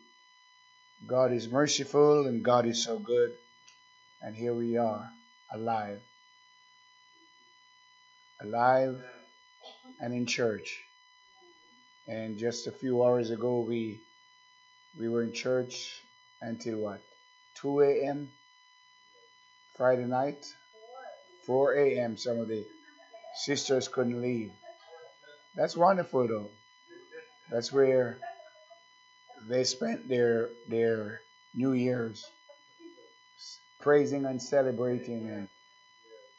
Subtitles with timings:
[1.06, 3.30] God is merciful and God is so good.
[4.20, 5.08] And here we are,
[5.50, 6.02] alive.
[8.42, 9.02] Alive
[10.00, 10.82] and in church.
[12.06, 14.02] And just a few hours ago, we
[14.98, 16.02] we were in church
[16.42, 17.00] until what?
[17.62, 18.28] 2 a.m.
[19.76, 20.44] Friday night?
[21.46, 22.16] 4 a.m.
[22.16, 22.64] Some of the
[23.44, 24.52] sisters couldn't leave.
[25.54, 26.50] That's wonderful, though.
[27.50, 28.18] That's where
[29.48, 31.20] they spent their their
[31.54, 32.24] New Year's
[33.80, 35.48] praising and celebrating and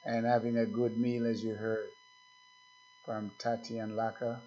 [0.05, 1.89] and having a good meal, as you heard
[3.05, 4.39] from Tati and Laka.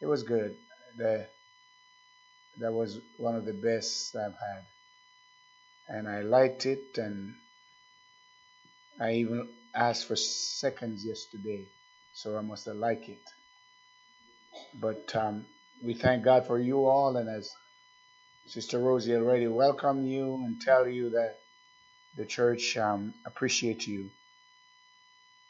[0.00, 0.56] It was good.
[0.96, 1.26] The,
[2.58, 4.64] that was one of the best I've had.
[5.88, 7.34] And I liked it, and
[8.98, 11.66] I even asked for seconds yesterday,
[12.12, 13.22] so I must have liked it.
[14.80, 15.46] But um,
[15.82, 17.50] we thank God for you all, and as
[18.46, 21.36] Sister Rosie already welcome you and tell you that
[22.16, 24.10] the church um, appreciate you.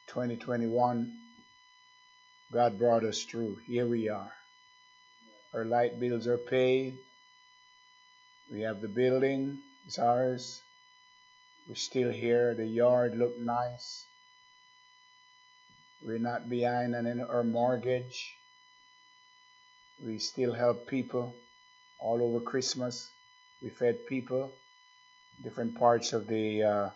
[0.09, 1.13] 2021,
[2.53, 3.59] God brought us through.
[3.67, 4.33] Here we are.
[5.53, 6.99] Our light bills are paid.
[8.51, 10.63] We have the building, it's ours.
[11.69, 12.55] We're still here.
[12.55, 14.05] The yard look nice.
[16.05, 18.37] We're not behind on our mortgage.
[20.05, 21.35] We still help people
[21.99, 23.11] all over Christmas.
[23.63, 24.53] We fed people,
[25.43, 26.91] different parts of the uh,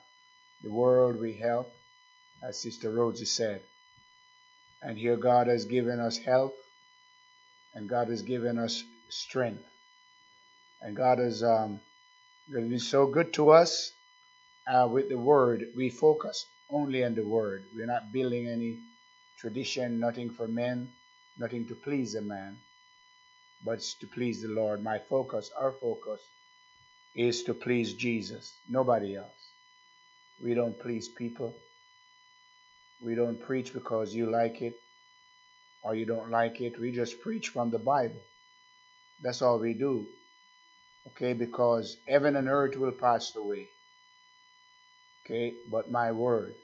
[0.62, 1.18] the world.
[1.18, 1.72] We help,
[2.42, 3.62] as Sister Rosie said.
[4.82, 6.52] And here God has given us health,
[7.74, 9.64] and God has given us strength,
[10.82, 11.80] and God has um,
[12.50, 13.90] been so good to us
[14.66, 15.64] uh, with the Word.
[15.74, 17.64] We focus only on the Word.
[17.74, 18.80] We're not building any
[19.38, 20.88] tradition, nothing for men,
[21.38, 22.56] nothing to please a man
[23.64, 24.82] but to please the Lord.
[24.82, 26.20] My focus, our focus,
[27.14, 29.50] is to please Jesus, nobody else.
[30.42, 31.54] We don't please people.
[33.02, 34.74] We don't preach because you like it
[35.82, 36.78] or you don't like it.
[36.78, 38.22] We just preach from the Bible.
[39.22, 40.06] That's all we do.
[41.08, 43.68] Okay, because heaven and earth will pass away.
[45.24, 46.54] Okay, but my word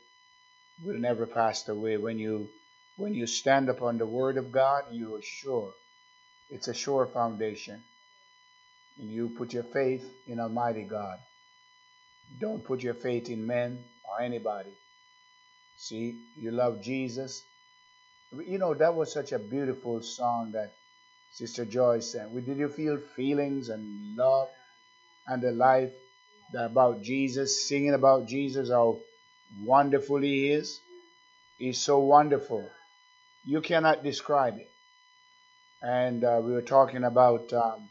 [0.82, 1.96] will never pass away.
[1.96, 2.48] When you
[2.96, 5.74] when you stand upon the word of God, you are sure
[6.50, 7.82] it's a sure foundation.
[8.98, 11.18] And you put your faith in Almighty God.
[12.40, 14.70] Don't put your faith in men or anybody.
[15.76, 17.42] See, you love Jesus.
[18.32, 20.72] You know, that was such a beautiful song that
[21.32, 22.32] Sister Joyce sang.
[22.32, 24.48] We Did you feel feelings and love
[25.26, 25.90] and the life
[26.56, 29.00] about Jesus, singing about Jesus, how
[29.60, 30.80] wonderful He is?
[31.58, 32.68] He's so wonderful.
[33.44, 34.70] You cannot describe it
[35.82, 37.88] and uh, we were talking about um,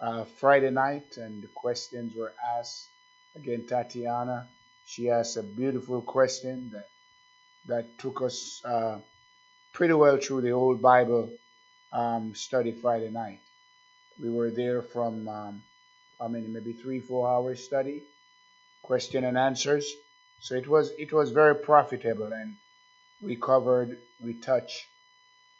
[0.00, 2.88] uh, Friday night, and the questions were asked.
[3.36, 4.48] Again, Tatiana,
[4.86, 6.88] she asked a beautiful question that
[7.66, 8.98] that took us uh,
[9.72, 11.30] pretty well through the old Bible
[11.92, 13.40] um, study Friday night.
[14.20, 15.62] We were there from um,
[16.20, 18.02] I mean maybe three four hours study,
[18.82, 19.90] question and answers.
[20.40, 22.56] So it was it was very profitable, and
[23.22, 24.86] we covered we touched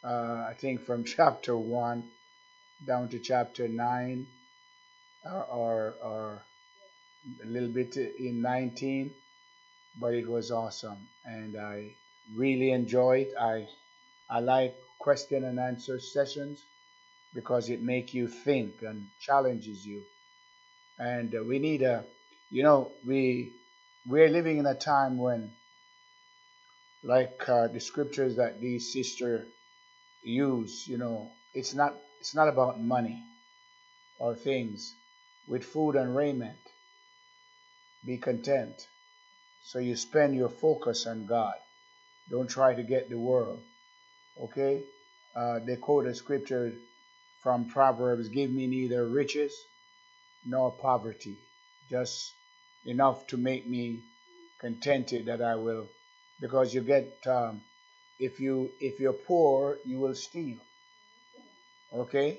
[0.03, 2.03] uh, I think from chapter 1
[2.85, 4.27] down to chapter 9
[5.25, 6.45] or, or, or
[7.43, 9.11] a little bit in 19
[9.99, 11.07] but it was awesome.
[11.25, 11.91] And I
[12.35, 13.67] really enjoyed I
[14.29, 16.63] I like question and answer sessions
[17.33, 20.03] because it makes you think and challenges you.
[20.97, 22.05] And uh, we need a
[22.49, 23.53] you know we
[24.05, 25.51] we're living in a time when
[27.03, 29.45] like uh, the scriptures that these sister
[30.23, 33.23] use you know it's not it's not about money
[34.19, 34.95] or things.
[35.45, 36.59] With food and raiment
[38.05, 38.87] be content.
[39.61, 41.55] So you spend your focus on god.
[42.29, 43.61] Don't try to get the world
[44.39, 44.83] okay?
[45.35, 46.73] Uh, they quote a scripture
[47.41, 49.53] from proverbs give me neither riches
[50.45, 51.37] nor poverty
[51.89, 52.33] just
[52.85, 54.01] enough to make me
[54.59, 55.87] contented that i will
[56.43, 57.61] because you get um,
[58.19, 60.57] if you if you're poor, you will steal.
[61.95, 62.37] Okay?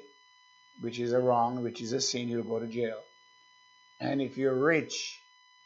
[0.83, 3.01] Which is a wrong, which is a sin, you'll go to jail.
[4.01, 5.19] And if you're rich,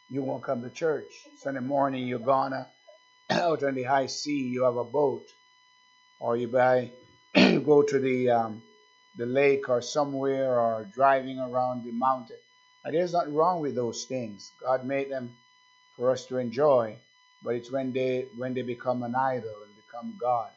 [0.08, 1.10] you won't come to church.
[1.38, 2.68] Sunday morning you're gonna
[3.30, 5.26] out on the high sea, you have a boat.
[6.20, 6.92] Or you buy
[7.34, 8.62] you go to the um,
[9.16, 12.42] the lake or somewhere or driving around the mountain.
[12.84, 14.52] And there's nothing wrong with those things.
[14.62, 15.34] God made them
[15.96, 16.98] for us to enjoy.
[17.42, 20.50] But it's when they when they become an idol and become God,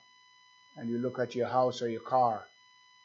[0.78, 2.46] and you look at your house or your car,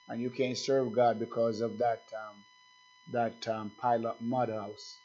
[0.09, 2.37] and you can't serve God because of that um,
[3.13, 4.97] that um, pile up mud house,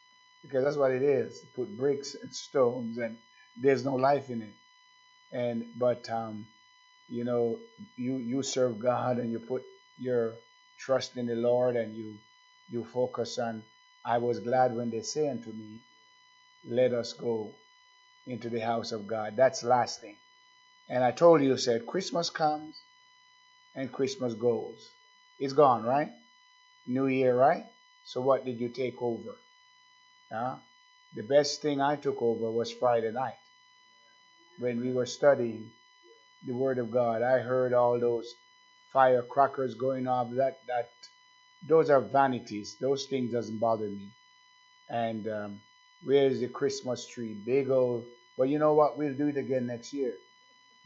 [0.41, 1.41] because that's what it is.
[1.43, 3.17] You put bricks and stones, and
[3.57, 4.53] there's no life in it.
[5.31, 6.45] And but um,
[7.09, 7.59] you know,
[7.97, 9.63] you you serve God and you put
[9.99, 10.35] your
[10.79, 12.15] trust in the Lord and you
[12.69, 13.63] you focus on.
[14.03, 15.79] I was glad when they say unto me,
[16.65, 17.53] "Let us go
[18.27, 20.17] into the house of God." That's lasting.
[20.89, 22.81] And I told you, said Christmas comes
[23.75, 24.89] and Christmas goes.
[25.39, 26.11] It's gone, right?
[26.85, 27.65] New Year, right?
[28.03, 29.37] So what did you take over?
[30.31, 30.55] Huh?
[31.15, 33.39] The best thing I took over was Friday night
[34.59, 35.71] when we were studying
[36.45, 37.21] the Word of God.
[37.21, 38.33] I heard all those
[38.93, 40.29] firecrackers going off.
[40.31, 40.89] That that
[41.67, 42.77] those are vanities.
[42.79, 44.09] Those things doesn't bother me.
[44.89, 45.61] And um,
[46.03, 47.33] where's the Christmas tree?
[47.33, 48.05] Big old.
[48.37, 48.97] But you know what?
[48.97, 50.13] We'll do it again next year.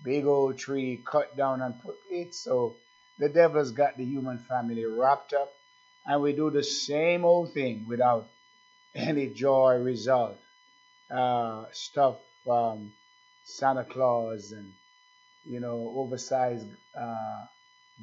[0.03, 2.75] Big old tree cut down and put it so
[3.17, 5.53] the devil's got the human family wrapped up,
[6.05, 8.27] and we do the same old thing without
[8.93, 10.37] any joy result.
[11.09, 12.17] Uh, stuff
[12.49, 12.91] um,
[13.43, 14.73] Santa Claus and
[15.45, 16.67] you know oversized
[16.99, 17.45] uh,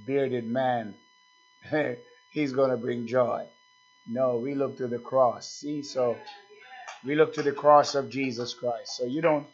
[0.07, 0.95] bearded man.
[2.31, 3.45] He's gonna bring joy.
[4.07, 5.49] No, we look to the cross.
[5.49, 6.17] See, so
[7.05, 8.97] we look to the cross of Jesus Christ.
[8.97, 9.47] So you don't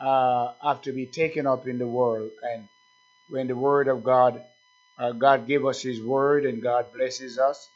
[0.00, 2.30] uh, have to be taken up in the world.
[2.42, 2.68] And
[3.28, 4.42] when the Word of God
[4.98, 7.68] uh, God gave us His word, and God blesses us,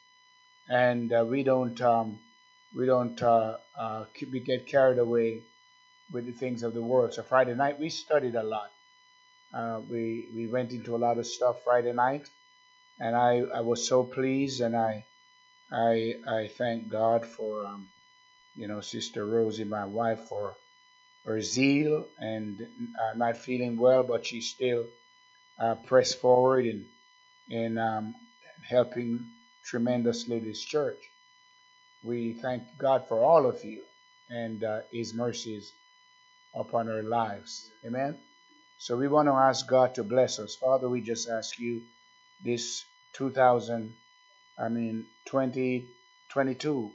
[0.69, 2.19] and uh, we don't um,
[2.75, 5.43] we don't uh, uh, we get carried away
[6.13, 7.15] with the things of the world.
[7.15, 8.71] So Friday night we studied a lot.
[9.53, 12.29] Uh, we we went into a lot of stuff Friday night,
[13.01, 15.05] and I, I was so pleased, and I
[15.73, 17.89] I I thank God for um,
[18.59, 20.57] you know Sister Rosie, my wife, for
[21.27, 24.87] her zeal and uh, not feeling well, but she still
[25.61, 26.87] uh, pressed forward and
[27.51, 28.15] in um,
[28.69, 29.27] helping
[29.65, 31.01] tremendously this church.
[32.05, 33.83] We thank God for all of you
[34.31, 35.73] and uh, His mercies
[36.55, 37.71] upon our lives.
[37.87, 38.19] Amen.
[38.79, 40.57] So we want to ask God to bless us.
[40.57, 41.83] Father, we just ask you
[42.45, 42.85] this
[43.15, 43.95] 2000,
[44.59, 46.93] I mean 2022,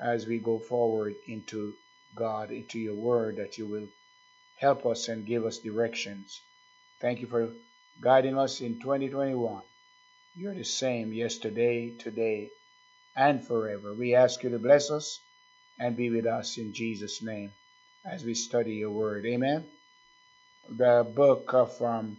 [0.00, 1.74] as we go forward into
[2.14, 3.88] God, into your word, that you will
[4.56, 6.40] help us and give us directions.
[7.00, 7.50] Thank you for
[8.00, 9.62] guiding us in 2021.
[10.36, 12.50] You're the same yesterday, today,
[13.16, 13.94] and forever.
[13.94, 15.20] We ask you to bless us
[15.78, 17.52] and be with us in Jesus' name
[18.04, 19.26] as we study your word.
[19.26, 19.64] Amen.
[20.68, 22.16] The book of um,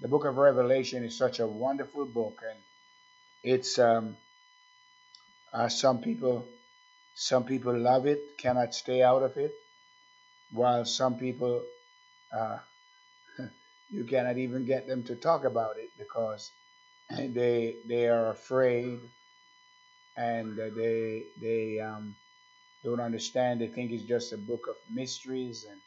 [0.00, 2.58] the book of Revelation is such a wonderful book, and
[3.42, 4.16] it's um,
[5.52, 6.46] uh, some people
[7.16, 9.52] some people love it, cannot stay out of it,
[10.52, 11.64] while some people
[12.36, 12.58] uh,
[13.90, 16.52] you cannot even get them to talk about it because
[17.10, 19.00] they they are afraid
[20.16, 22.16] and they they um,
[22.84, 23.60] don't understand.
[23.60, 25.80] They think it's just a book of mysteries and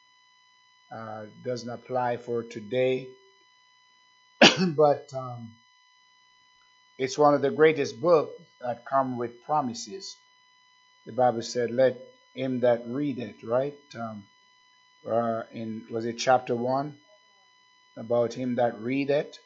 [1.00, 3.10] uh, doesn't apply for today.
[4.78, 5.52] but um,
[7.00, 10.18] it's one of the greatest books that come with promises.
[11.10, 11.98] The Bible said, "Let
[12.36, 13.78] him that read it." Right?
[13.96, 14.24] Um,
[15.06, 16.98] uh, in was it chapter one
[17.98, 19.40] about him that read it?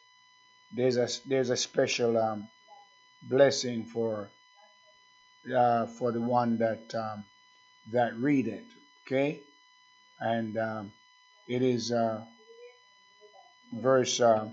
[0.73, 2.47] there's a there's a special um,
[3.21, 4.29] blessing for
[5.55, 7.23] uh, for the one that um,
[7.91, 8.65] that read it.
[9.05, 9.39] Okay,
[10.19, 10.91] and um,
[11.47, 12.23] it is uh,
[13.71, 14.49] verse uh,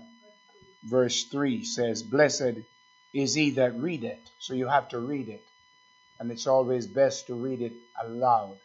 [0.83, 2.59] verse three says, "Blessed
[3.13, 5.43] is he that read it." So you have to read it,
[6.21, 7.73] and it's always best to read it
[8.03, 8.59] aloud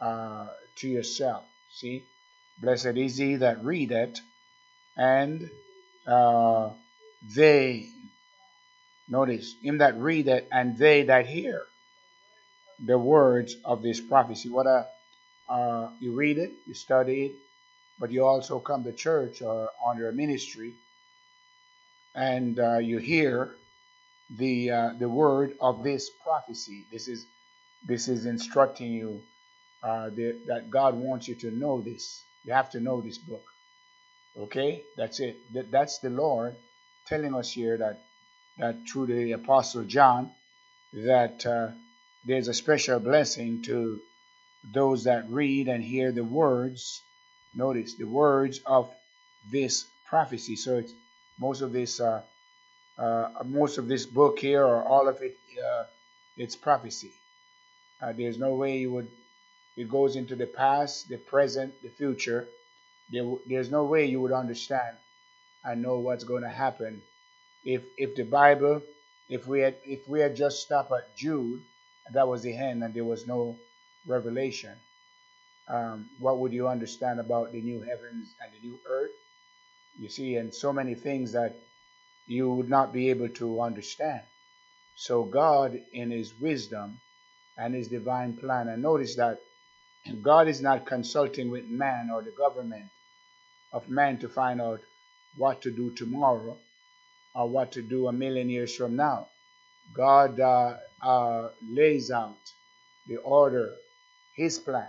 [0.00, 0.46] uh,
[0.76, 1.42] to yourself.
[1.68, 2.04] See,
[2.60, 4.20] blessed is he that read it,
[4.96, 5.50] and
[6.06, 6.70] uh,
[7.34, 7.88] they,
[9.08, 11.64] notice, him that readeth and they that hear
[12.86, 14.48] the words of this prophecy.
[14.48, 14.86] What a,
[15.48, 17.32] uh, you read it, you study it,
[17.98, 20.74] but you also come to church or under a ministry
[22.14, 23.56] and uh, you hear
[24.36, 26.86] the uh, the word of this prophecy.
[26.92, 27.26] This is
[27.86, 29.22] this is instructing you
[29.82, 32.22] uh, that God wants you to know this.
[32.44, 33.44] You have to know this book.
[34.38, 35.36] Okay, that's it.
[35.52, 36.56] That, that's the Lord
[37.06, 38.00] telling us here that
[38.58, 40.30] that through the Apostle John
[40.92, 41.68] that uh,
[42.24, 44.00] there's a special blessing to
[44.72, 47.02] those that read and hear the words.
[47.54, 48.90] Notice the words of
[49.50, 50.56] this prophecy.
[50.56, 50.92] So it's
[51.38, 52.22] most of this, uh,
[53.46, 55.84] most of this book here, or all of it, uh,
[56.36, 57.12] it's prophecy.
[58.02, 59.08] Uh, there's no way you would
[59.76, 62.48] it goes into the past, the present, the future.
[63.10, 64.96] There, there's no way you would understand
[65.64, 67.02] and know what's going to happen
[67.64, 68.82] if if the Bible,
[69.28, 71.62] if we had if we had just stopped at Jude,
[72.12, 73.58] that was the end, and there was no
[74.06, 74.76] revelation.
[75.68, 79.12] Um, what would you understand about the new heavens and the new earth?
[79.98, 81.56] You see, and so many things that
[82.30, 84.20] you would not be able to understand.
[84.94, 87.00] So God, in His wisdom
[87.58, 89.40] and His divine plan, and notice that
[90.22, 92.86] God is not consulting with man or the government
[93.72, 94.80] of man to find out
[95.36, 96.56] what to do tomorrow
[97.34, 99.26] or what to do a million years from now.
[99.92, 102.38] God uh, uh, lays out
[103.08, 103.74] the order,
[104.36, 104.88] His plan,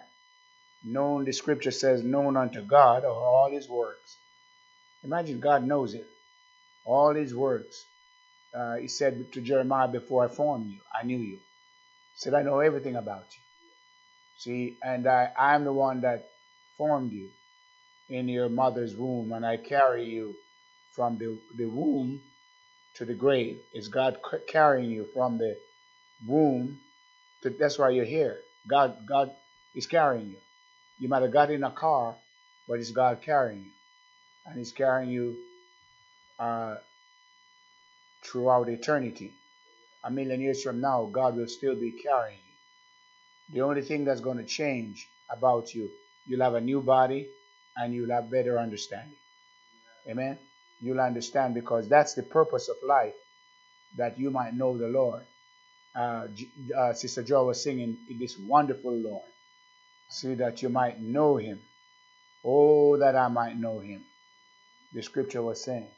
[0.86, 4.18] known, the scripture says, known unto God are all His works.
[5.04, 6.06] Imagine God knows it,
[6.86, 7.86] all His works.
[8.54, 11.38] Uh, he said to Jeremiah, Before I formed you, I knew you.
[11.38, 13.42] He said, I know everything about you.
[14.38, 16.28] See, and I, I'm the one that
[16.78, 17.30] formed you
[18.10, 20.36] in your mother's womb, and I carry you
[20.96, 22.20] from the, the womb
[22.96, 23.60] to the grave.
[23.74, 25.56] It's God carrying you from the
[26.28, 26.80] womb
[27.44, 28.40] to that's why you're here.
[28.70, 29.32] God God
[29.76, 30.38] is carrying you.
[31.00, 32.16] You might have got in a car,
[32.68, 33.72] but it's God carrying you.
[34.46, 35.38] And He's carrying you
[36.42, 36.78] uh,
[38.26, 39.34] throughout eternity.
[40.04, 43.56] A million years from now, God will still be carrying you.
[43.56, 45.90] The only thing that's going to change about you,
[46.28, 47.30] you'll have a new body
[47.78, 49.18] and you'll have better understanding.
[50.10, 50.40] Amen
[50.82, 53.14] you'll understand because that's the purpose of life,
[53.98, 55.24] that you might know the Lord.
[55.96, 56.28] Uh,
[56.78, 59.28] uh, Sister Joe was singing this wonderful Lord,
[60.10, 61.60] see that you might know Him.
[62.44, 64.04] Oh, that I might know Him.
[64.94, 65.90] The scripture was saying,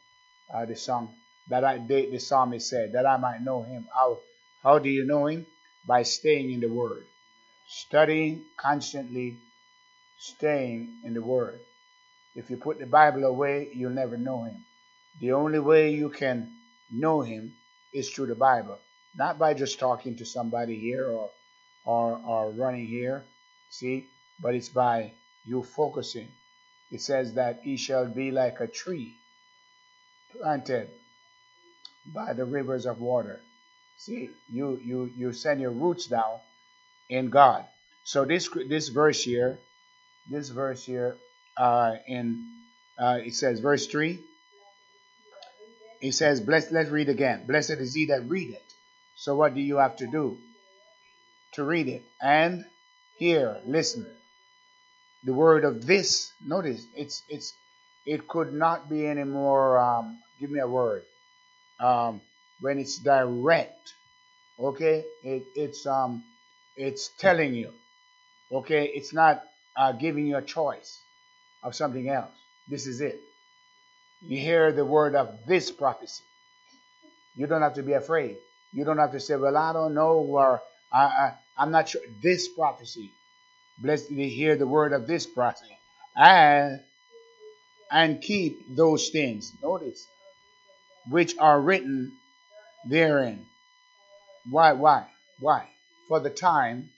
[0.51, 1.13] uh, the song
[1.49, 3.87] that I, the, the psalmist said, that I might know Him.
[3.93, 4.19] How,
[4.63, 5.45] how do you know Him?
[5.85, 7.05] By staying in the Word,
[7.67, 9.37] studying constantly,
[10.17, 11.59] staying in the Word.
[12.35, 14.63] If you put the Bible away, you'll never know Him.
[15.19, 16.51] The only way you can
[16.91, 17.53] know him
[17.93, 18.79] is through the Bible,
[19.15, 21.29] not by just talking to somebody here or
[21.85, 23.25] or, or running here,
[23.69, 24.07] see,
[24.39, 25.11] but it's by
[25.45, 26.29] you focusing.
[26.91, 29.17] It says that he shall be like a tree
[30.41, 30.89] planted
[32.05, 33.41] by the rivers of water.
[33.97, 36.39] See, you you you send your roots down
[37.09, 37.65] in God.
[38.03, 39.59] So this this verse here,
[40.29, 41.17] this verse here,
[41.57, 42.45] uh, in
[42.97, 44.19] uh, it says verse three.
[46.01, 47.45] It says, Blessed, let's read again.
[47.47, 48.73] Blessed is he that read it.
[49.15, 50.37] So what do you have to do?
[51.53, 52.03] To read it.
[52.21, 52.65] And
[53.17, 54.05] hear, listen.
[55.23, 57.53] The word of this, notice, it's it's
[58.05, 61.03] it could not be any more um, give me a word.
[61.79, 62.21] Um,
[62.61, 63.93] when it's direct.
[64.59, 65.05] Okay?
[65.23, 66.23] It, it's um
[66.77, 67.71] it's telling you.
[68.51, 69.43] Okay, it's not
[69.75, 70.99] uh, giving you a choice
[71.63, 72.35] of something else.
[72.69, 73.19] This is it
[74.25, 76.23] you hear the word of this prophecy.
[77.35, 78.37] You don't have to be afraid.
[78.73, 80.61] You don't have to say, Well, I don't know, or
[80.91, 82.01] I, I, am not sure.
[82.21, 83.11] This prophecy.
[83.79, 85.77] Blessed to hear the word of this prophecy.
[86.15, 86.79] And,
[87.91, 89.51] and keep those things.
[89.61, 90.07] Notice.
[91.09, 92.13] Which are written
[92.85, 93.45] therein.
[94.49, 94.73] Why?
[94.73, 95.07] Why?
[95.39, 95.67] Why?
[96.07, 96.89] For the time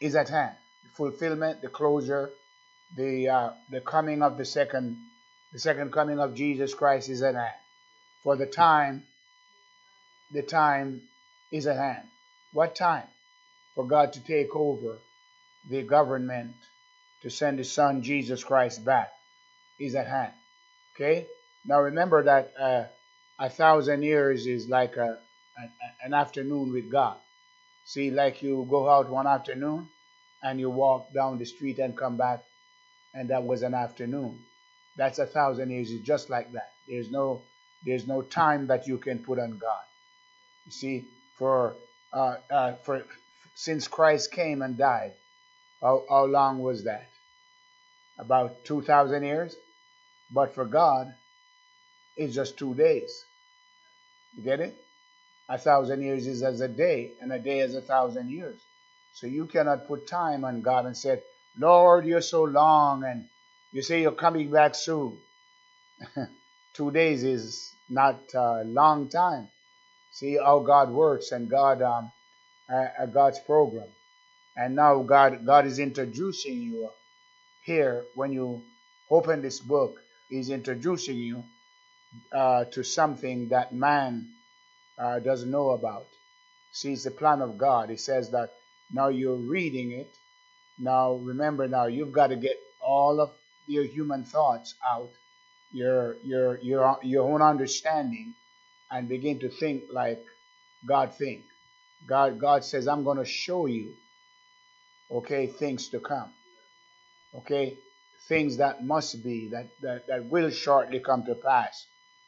[0.00, 0.56] is at hand.
[0.84, 2.30] The fulfillment, the closure,
[2.96, 4.96] the uh, the coming of the second
[5.52, 7.54] the second coming of Jesus Christ is at hand.
[8.22, 9.04] For the time,
[10.32, 11.02] the time
[11.52, 12.08] is at hand.
[12.52, 13.06] What time?
[13.74, 14.98] For God to take over
[15.68, 16.54] the government,
[17.22, 19.12] to send His Son Jesus Christ back,
[19.78, 20.32] is at hand.
[20.94, 21.26] Okay?
[21.66, 22.84] Now remember that uh,
[23.38, 25.18] a thousand years is like a,
[25.58, 27.16] a, an afternoon with God.
[27.84, 29.88] See, like you go out one afternoon
[30.42, 32.42] and you walk down the street and come back,
[33.14, 34.40] and that was an afternoon.
[34.96, 35.90] That's a thousand years.
[35.90, 36.72] It's just like that.
[36.88, 37.42] There's no
[37.84, 39.84] there's no time that you can put on God.
[40.66, 41.04] You see,
[41.36, 41.76] for
[42.12, 43.04] uh, uh, for
[43.54, 45.12] since Christ came and died,
[45.80, 47.08] how, how long was that?
[48.18, 49.56] About two thousand years.
[50.30, 51.12] But for God,
[52.16, 53.24] it's just two days.
[54.36, 54.76] You get it?
[55.48, 58.60] A thousand years is as a day, and a day is a thousand years.
[59.14, 61.20] So you cannot put time on God and say,
[61.58, 63.26] Lord, you're so long, and
[63.72, 65.18] you say you're coming back soon.
[66.74, 69.48] Two days is not a long time.
[70.12, 72.10] See how God works and God um,
[72.72, 73.88] uh, God's program.
[74.56, 76.90] And now God God is introducing you
[77.64, 78.62] here when you
[79.10, 80.00] open this book.
[80.28, 81.44] He's introducing you
[82.32, 84.28] uh, to something that man
[84.98, 86.08] uh, doesn't know about.
[86.72, 87.90] See, it's the plan of God.
[87.90, 88.50] He says that
[88.92, 90.08] now you're reading it
[90.78, 93.32] Now, remember, now you've got to get all of
[93.66, 95.12] your human thoughts out,
[95.72, 98.34] your your your your own understanding,
[98.90, 100.24] and begin to think like
[100.86, 101.44] God think.
[102.06, 103.94] God God says, "I'm going to show you."
[105.10, 106.32] Okay, things to come.
[107.36, 107.76] Okay,
[108.28, 111.86] things that must be that that, that will shortly come to pass.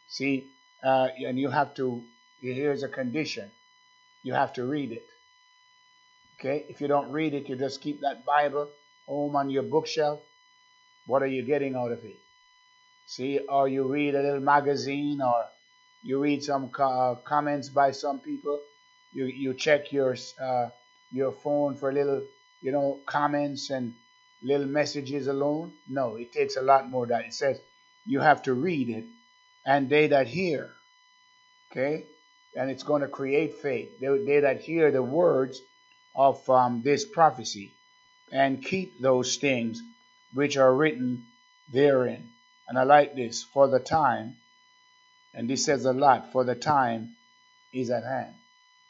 [0.08, 0.48] See,
[0.82, 2.02] uh, and you have to.
[2.40, 3.50] Here's a condition:
[4.22, 5.06] you have to read it.
[6.38, 8.70] Okay, if you don't read it, you just keep that Bible
[9.06, 10.20] home on your bookshelf.
[11.06, 12.16] What are you getting out of it?
[13.06, 15.46] See, or you read a little magazine, or
[16.02, 18.60] you read some uh, comments by some people.
[19.12, 20.68] You you check your uh,
[21.12, 22.22] your phone for little
[22.62, 23.94] you know comments and
[24.42, 25.72] little messages alone.
[25.88, 27.60] No, it takes a lot more than it says.
[28.06, 29.06] You have to read it,
[29.66, 30.70] and they that hear,
[31.70, 32.04] okay,
[32.54, 34.00] and it's going to create faith.
[34.00, 35.60] They, they that hear the words
[36.14, 37.72] of um, this prophecy
[38.32, 39.82] and keep those things
[40.32, 41.24] which are written
[41.72, 42.30] therein.
[42.68, 44.36] And I like this for the time,
[45.34, 47.16] and this says a lot, for the time
[47.72, 48.34] is at hand.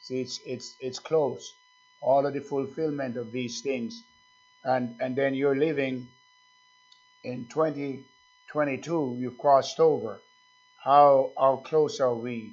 [0.03, 1.53] See, it's it's it's close.
[2.01, 4.03] All of the fulfillment of these things.
[4.65, 6.09] And and then you're living
[7.25, 10.21] in 2022, you've crossed over.
[10.87, 12.53] How how close are we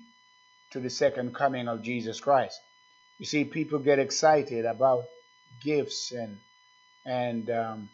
[0.71, 2.59] to the second coming of Jesus Christ?
[3.19, 5.05] You see, people get excited about
[5.61, 6.39] gifts and
[7.05, 7.89] and um,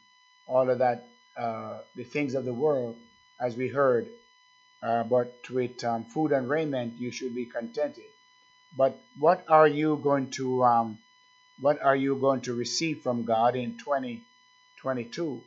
[0.48, 2.96] all of that, uh, the things of the world,
[3.38, 4.08] as we heard.
[4.81, 8.10] Uh, but with um, food and raiment, you should be contented.
[8.77, 11.00] But what are you going to um,
[11.60, 15.43] what are you going to receive from God in 2022?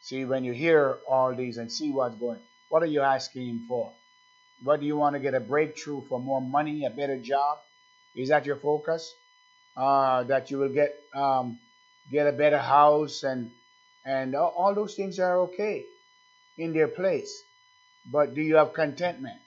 [0.00, 3.66] See, when you hear all these and see what's going, what are you asking Him
[3.68, 3.92] for?
[4.62, 7.58] What do you want to get a breakthrough for more money, a better job?
[8.14, 9.14] Is that your focus?
[9.76, 11.58] Uh, that you will get um,
[12.10, 13.50] get a better house and
[14.04, 15.84] and all, those things are okay
[16.58, 17.42] in their place.
[18.10, 19.38] But do you have contentment?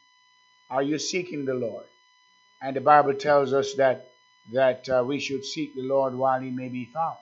[0.70, 1.86] Are you seeking the Lord?
[2.62, 4.08] And the Bible tells us that
[4.52, 7.18] that uh, we should seek the Lord while He may be found.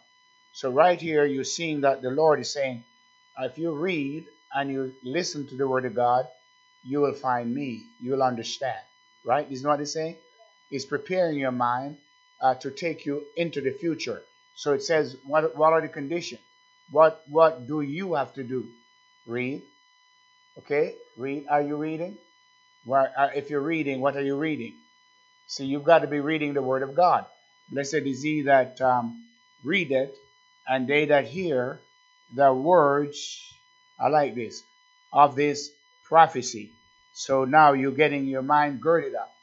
[0.54, 2.84] So right here, you're seeing that the Lord is saying,
[3.40, 6.28] if you read and you listen to the Word of God,
[6.84, 7.84] you will find me.
[8.02, 8.80] You will understand.
[9.24, 9.48] Right?
[9.52, 10.18] Isn't what He's saying?
[10.70, 11.98] He's preparing your mind
[12.42, 14.24] uh, to take you into the future.
[14.56, 16.42] So it says, what, what are the conditions?
[16.92, 18.68] What, what do you have to do?
[19.26, 19.62] Read.
[20.58, 20.96] Okay?
[21.18, 21.46] Read.
[21.50, 22.18] Are you reading?
[22.86, 24.74] Well, uh, if you're reading, what are you reading?
[25.48, 27.26] See, you've got to be reading the Word of God.
[27.70, 29.24] Blessed is he that um,
[29.64, 30.16] readeth,
[30.68, 31.80] and they that hear
[32.34, 33.40] the words,
[34.00, 34.64] I like this,
[35.14, 35.70] of this
[36.12, 36.70] prophecy.
[37.14, 39.34] So now you're getting your mind girded up.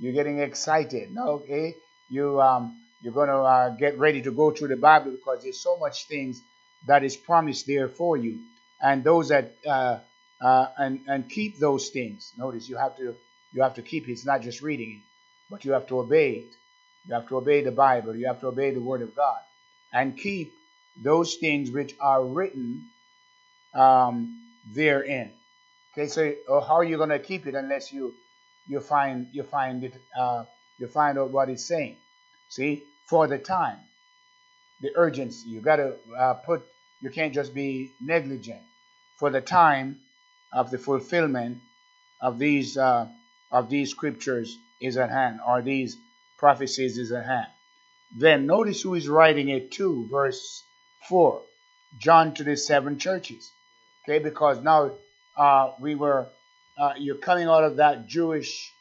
[0.00, 1.14] You're getting excited.
[1.14, 1.74] Now, okay,
[2.08, 5.60] you um, you're going to uh, get ready to go through the Bible because there's
[5.60, 6.40] so much things
[6.86, 8.40] that is promised there for you,
[8.80, 9.98] and those that uh,
[10.40, 12.32] uh, and and keep those things.
[12.38, 13.14] Notice you have to
[13.52, 14.12] you have to keep it.
[14.12, 15.02] It's not just reading it,
[15.50, 16.54] but you have to obey it.
[17.06, 18.16] You have to obey the Bible.
[18.16, 19.40] You have to obey the Word of God,
[19.92, 20.54] and keep
[20.96, 22.86] those things which are written
[23.74, 24.40] um,
[24.74, 25.32] therein.
[25.92, 28.14] Okay, so uh, how are you going to keep it unless you
[28.68, 30.44] you find you find it uh,
[30.78, 31.96] you find out what it's saying.
[32.48, 33.78] See, for the time,
[34.80, 35.48] the urgency.
[35.48, 36.62] You got to uh, put.
[37.00, 38.60] You can't just be negligent.
[39.18, 40.00] For the time
[40.52, 41.58] of the fulfillment
[42.20, 43.08] of these uh,
[43.50, 45.96] of these scriptures is at hand, or these
[46.38, 47.48] prophecies is at hand.
[48.16, 50.62] Then notice who is writing it to, verse
[51.08, 51.42] four.
[51.98, 53.50] John to the seven churches.
[54.04, 54.92] Okay, because now
[55.38, 56.28] uh, we were
[56.78, 58.72] uh, you're coming out of that Jewish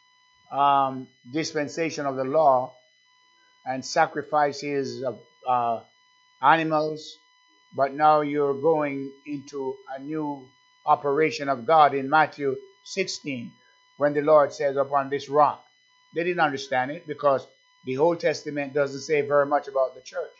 [0.51, 2.73] um, dispensation of the law
[3.65, 5.81] and sacrifices of uh,
[6.41, 7.17] animals,
[7.75, 10.47] but now you're going into a new
[10.85, 13.51] operation of God in Matthew 16
[13.97, 15.63] when the Lord says, Upon this rock.
[16.15, 17.45] They didn't understand it because
[17.85, 20.31] the Old Testament doesn't say very much about the church.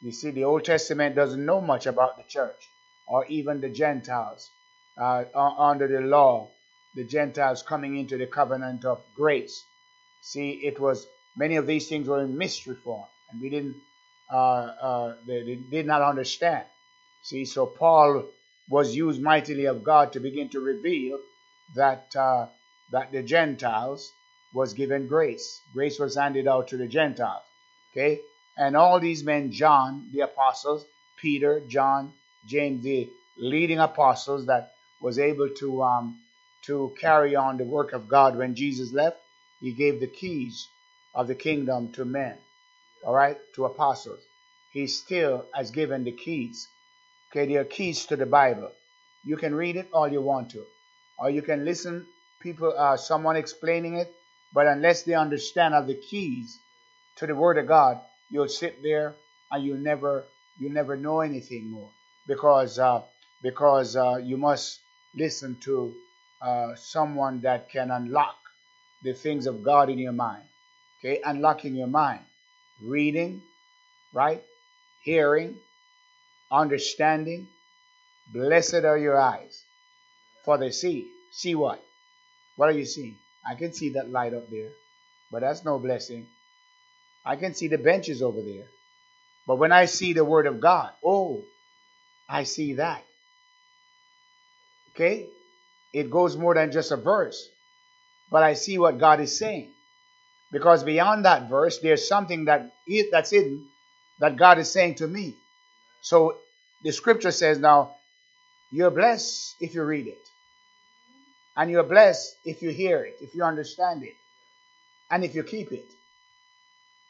[0.00, 2.68] You see, the Old Testament doesn't know much about the church
[3.06, 4.50] or even the Gentiles
[4.98, 6.50] uh, under the law
[6.94, 9.64] the Gentiles coming into the covenant of grace.
[10.20, 11.06] See, it was
[11.36, 13.76] many of these things were in mystery form, and we didn't,
[14.32, 16.64] uh, uh, they, they did not understand.
[17.22, 18.24] See, so Paul
[18.68, 21.18] was used mightily of God to begin to reveal
[21.76, 22.46] that uh,
[22.90, 24.12] that the Gentiles
[24.52, 25.60] was given grace.
[25.74, 27.44] Grace was handed out to the Gentiles.
[27.92, 28.20] Okay,
[28.56, 30.84] and all these men, John, the apostles,
[31.16, 32.12] Peter, John,
[32.46, 33.08] James, the
[33.38, 36.18] leading apostles that was able to um,
[36.66, 39.18] to carry on the work of God when Jesus left,
[39.60, 40.68] he gave the keys
[41.14, 42.36] of the kingdom to men,
[43.06, 44.20] all right, to apostles.
[44.72, 46.68] He still has given the keys.
[47.30, 48.70] Okay, there are keys to the Bible.
[49.24, 50.64] You can read it all you want to,
[51.18, 52.06] or you can listen
[52.40, 54.12] people, uh, someone explaining it.
[54.54, 56.58] But unless they understand of the keys
[57.16, 59.16] to the Word of God, you'll sit there
[59.50, 60.26] and you'll never
[60.58, 61.90] you never know anything more
[62.26, 63.02] because uh,
[63.42, 64.80] because uh, you must
[65.14, 65.94] listen to
[66.42, 68.36] uh, someone that can unlock
[69.02, 70.44] the things of God in your mind.
[71.00, 72.20] Okay, unlocking your mind,
[72.82, 73.42] reading,
[74.12, 74.42] right,
[75.04, 75.56] hearing,
[76.50, 77.48] understanding.
[78.32, 79.62] Blessed are your eyes,
[80.44, 81.08] for they see.
[81.32, 81.82] See what?
[82.56, 83.16] What are you seeing?
[83.48, 84.70] I can see that light up there,
[85.32, 86.26] but that's no blessing.
[87.24, 88.66] I can see the benches over there.
[89.46, 91.44] But when I see the Word of God, oh,
[92.28, 93.04] I see that.
[94.98, 95.26] Okay?
[95.92, 97.48] It goes more than just a verse.
[98.32, 99.70] But I see what God is saying.
[100.50, 103.66] Because beyond that verse, there's something that it, that's hidden
[104.18, 105.34] that God is saying to me.
[106.00, 106.36] So
[106.82, 107.94] the scripture says now,
[108.72, 110.18] you're blessed if you read it.
[111.56, 114.14] And you're blessed if you hear it, if you understand it,
[115.10, 115.86] and if you keep it.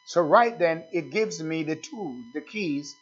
[0.04, 2.96] So right then, it gives me the tools, the keys.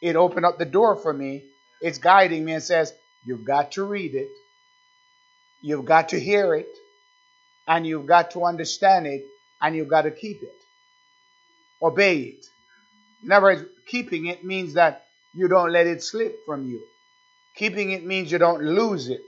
[0.00, 1.44] It opened up the door for me.
[1.80, 2.92] It's guiding me and says,
[3.24, 4.30] you've got to read it.
[5.62, 6.74] You've got to hear it.
[7.66, 9.24] And you've got to understand it.
[9.60, 10.54] And you've got to keep it.
[11.82, 12.46] Obey it.
[13.22, 16.82] In other words, keeping it means that you don't let it slip from you.
[17.56, 19.20] Keeping it means you don't lose it.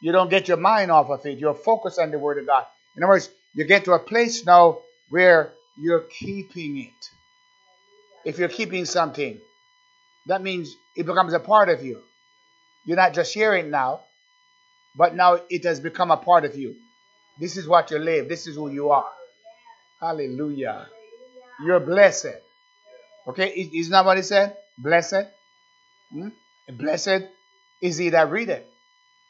[0.00, 1.38] You don't get your mind off of it.
[1.38, 2.66] You're focused on the Word of God.
[2.96, 7.10] In other words, you get to a place now where you're keeping it.
[8.24, 9.40] If you're keeping something,
[10.26, 12.02] that means it becomes a part of you.
[12.84, 14.00] You're not just hearing now,
[14.96, 16.76] but now it has become a part of you.
[17.38, 18.28] This is what you live.
[18.28, 19.10] This is who you are.
[20.00, 20.88] Hallelujah.
[21.64, 22.36] You're blessed.
[23.26, 24.56] Okay, isn't that what he said?
[24.78, 25.26] Blessed.
[26.12, 26.28] Hmm?
[26.72, 27.24] Blessed
[27.80, 28.64] is he that readeth.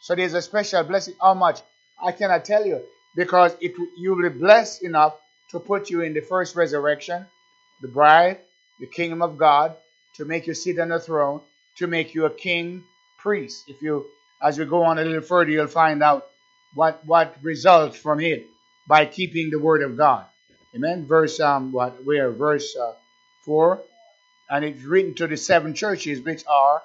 [0.01, 1.15] So there's a special blessing.
[1.21, 1.61] How much?
[2.03, 2.83] I cannot tell you
[3.15, 5.15] because it you will be blessed enough
[5.51, 7.27] to put you in the first resurrection,
[7.83, 8.39] the bride,
[8.81, 9.77] the kingdom of God,
[10.17, 11.41] to make you sit on the throne,
[11.77, 12.83] to make you a king,
[13.23, 13.65] priest.
[13.69, 14.07] If you,
[14.43, 16.27] as we go on a little further, you'll find out
[16.75, 18.47] what what results from it
[18.89, 20.27] by keeping the word of God.
[20.77, 21.07] Amen.
[21.07, 22.95] Verse um what where verse uh,
[23.45, 23.83] four,
[24.51, 26.83] and it's written to the seven churches which are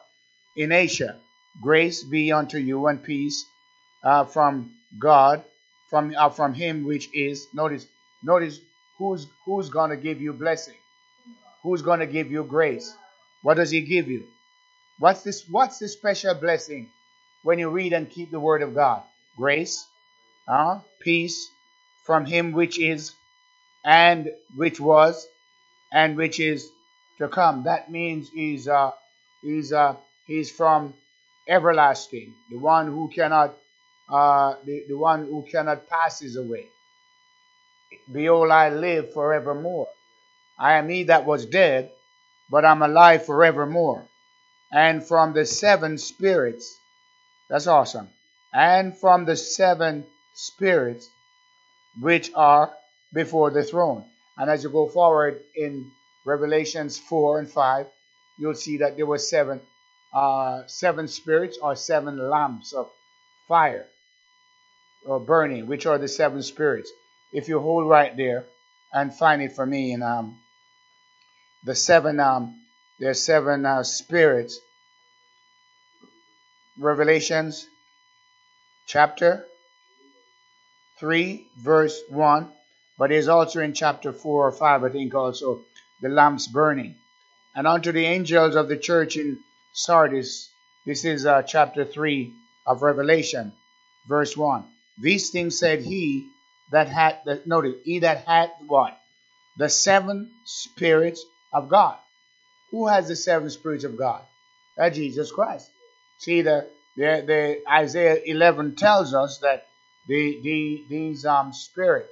[0.58, 1.18] in Asia.
[1.62, 3.46] Grace be unto you and peace
[4.04, 5.44] uh, from God,
[5.90, 7.88] from uh, from Him which is notice
[8.24, 8.60] Notice
[8.98, 10.76] who's who's going to give you blessing.
[11.64, 12.96] Who's going to give you grace?
[13.44, 14.28] What does he give you?
[15.00, 16.90] What's this what's the special blessing
[17.44, 19.04] when you read and keep the word of God?
[19.38, 19.86] Grace,
[20.48, 21.50] uh, peace
[22.06, 23.14] from him which is
[23.86, 25.28] and which was
[25.92, 26.70] and which is
[27.20, 27.64] to come.
[27.64, 28.92] That means he's uh
[29.44, 29.96] he's uh
[30.28, 30.94] he's from
[31.48, 33.56] everlasting, the one who cannot
[34.10, 36.66] uh the, the one who cannot passes away.
[38.12, 39.88] Behold, I live forevermore.
[40.60, 41.92] I am he that was dead,
[42.50, 44.08] but I'm alive forevermore.
[44.72, 46.78] And from the seven spirits,
[47.50, 48.10] that's awesome.
[48.54, 51.10] And from the seven spirits
[52.00, 52.74] which are
[53.14, 54.04] before the throne.
[54.38, 55.90] And as you go forward in
[56.26, 57.88] Revelations 4 and 5,
[58.38, 59.62] you'll see that there were seven,
[60.14, 62.90] uh, seven spirits or seven lamps of
[63.48, 63.88] fire
[65.06, 66.92] or burning, which are the seven spirits
[67.34, 68.46] if you hold right there
[68.94, 70.38] and find it for me in um,
[71.66, 72.56] the seven um,
[73.00, 74.60] there's seven uh, spirits.
[76.78, 77.68] Revelations
[78.86, 79.46] chapter
[81.00, 82.50] 3 verse 1
[82.98, 85.62] but it's also in chapter 4 or 5 i think also
[86.02, 86.96] the lamps burning.
[87.56, 89.40] And unto the angels of the church in
[89.74, 90.50] sardis
[90.86, 92.32] this is uh, chapter 3
[92.66, 93.52] of revelation
[94.08, 94.64] verse 1
[95.00, 96.30] these things said he
[96.72, 99.00] that had the notice he that had what?
[99.58, 101.98] The seven spirits of God.
[102.72, 104.22] Who has the seven spirits of God?
[104.76, 105.70] That Jesus Christ.
[106.20, 109.68] See the the, the Isaiah 11 tells us that
[110.08, 112.10] the the these um spirit,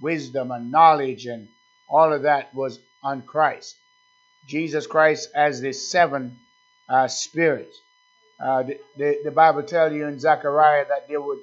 [0.00, 1.48] wisdom and knowledge and
[1.88, 3.76] all of that was on Christ.
[4.46, 6.36] Jesus Christ as the seven
[6.88, 7.78] uh, spirits.
[8.40, 11.38] Uh, the, the, the Bible tells you in Zechariah that there would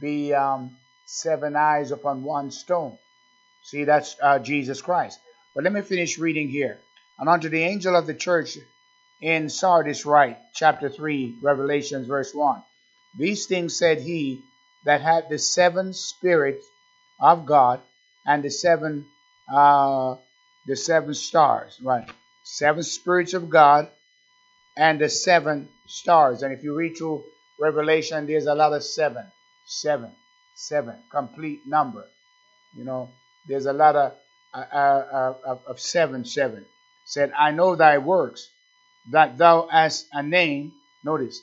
[0.00, 0.76] be um,
[1.06, 2.96] seven eyes upon one stone.
[3.62, 5.20] See, that's uh, Jesus Christ.
[5.54, 6.78] But let me finish reading here.
[7.18, 8.58] And unto the angel of the church
[9.20, 12.62] in Sardis write, chapter 3, Revelations, verse 1.
[13.18, 14.42] These things said he
[14.84, 16.66] that had the seven spirits
[17.20, 17.80] of God
[18.26, 19.06] and the seven
[19.52, 20.16] uh,
[20.66, 21.78] the seven stars.
[21.82, 22.08] Right.
[22.44, 23.88] seven spirits of God,
[24.76, 26.42] and the seven stars.
[26.42, 27.24] And if you read through
[27.60, 29.24] Revelation, there's a lot of seven,
[29.64, 30.10] seven,
[30.54, 32.06] seven, complete number.
[32.76, 33.10] You know,
[33.46, 34.12] there's a lot of
[34.54, 36.64] uh, uh, uh, of seven, seven.
[37.12, 38.48] Said, I know thy works,
[39.10, 40.72] that thou hast a name.
[41.04, 41.42] Notice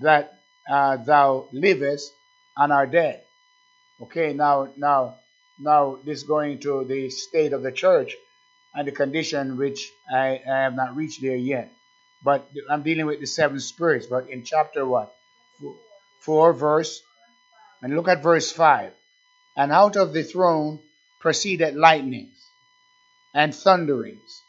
[0.00, 2.12] that uh, thou livest
[2.56, 3.22] and are dead.
[4.02, 5.18] Okay, now, now,
[5.60, 8.16] now, this going to the state of the church
[8.74, 11.70] and the condition which I, I have not reached there yet.
[12.24, 14.06] But I'm dealing with the seven spirits.
[14.06, 15.14] But in chapter what?
[16.22, 17.00] Four, verse,
[17.82, 18.90] and look at verse five.
[19.56, 20.80] And out of the throne
[21.20, 22.36] proceeded lightnings
[23.32, 24.42] and thunderings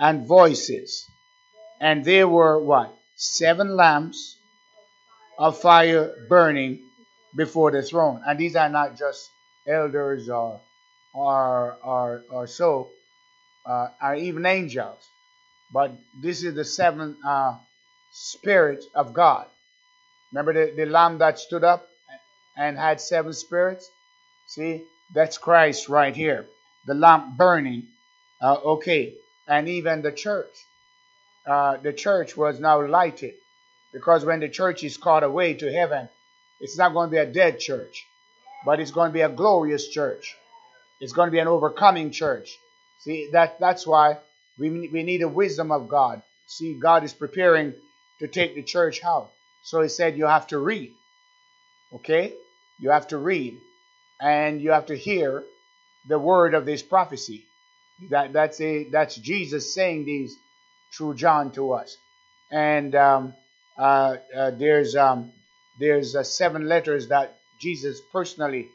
[0.00, 1.06] and voices.
[1.80, 2.96] And there were what?
[3.16, 4.36] Seven lamps
[5.38, 6.82] of fire burning
[7.36, 8.22] before the throne.
[8.26, 9.30] And these are not just
[9.68, 10.60] elders or
[11.14, 12.90] or or, or so,
[13.66, 15.06] uh, even angels,
[15.72, 17.56] but this is the seven uh,
[18.12, 19.46] spirits of God.
[20.32, 21.88] Remember the, the lamb that stood up
[22.56, 23.90] and had seven spirits?
[24.46, 24.84] See,
[25.14, 26.46] that's Christ right here.
[26.86, 27.88] The lamp burning.
[28.42, 29.14] Uh, okay,
[29.50, 30.54] and even the church.
[31.44, 33.34] Uh, the church was now lighted
[33.92, 36.08] because when the church is caught away to heaven,
[36.60, 38.06] it's not going to be a dead church,
[38.64, 40.36] but it's going to be a glorious church.
[41.00, 42.56] It's going to be an overcoming church.
[43.00, 44.18] See, that, that's why
[44.56, 46.22] we, we need the wisdom of God.
[46.46, 47.74] See, God is preparing
[48.20, 49.30] to take the church out.
[49.64, 50.92] So he said you have to read.
[51.94, 52.34] Okay?
[52.78, 53.58] You have to read.
[54.20, 55.42] And you have to hear
[56.06, 57.46] the word of this prophecy.
[58.08, 60.34] That, that's, a, that's Jesus saying these
[60.96, 61.96] through John to us.
[62.50, 63.34] And um,
[63.78, 65.32] uh, uh, there's um,
[65.78, 68.68] there's uh, seven letters that Jesus personally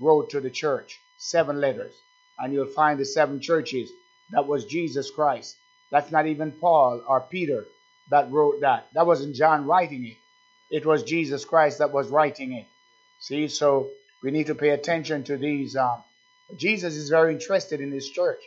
[0.00, 0.98] wrote to the church.
[1.18, 1.94] Seven letters.
[2.38, 3.90] And you'll find the seven churches.
[4.32, 5.56] That was Jesus Christ.
[5.90, 7.64] That's not even Paul or Peter
[8.10, 8.88] that wrote that.
[8.94, 10.16] That wasn't John writing it.
[10.70, 12.66] It was Jesus Christ that was writing it.
[13.20, 13.90] See, so
[14.22, 15.76] we need to pay attention to these.
[15.76, 16.02] Um,
[16.56, 18.40] Jesus is very interested in his church.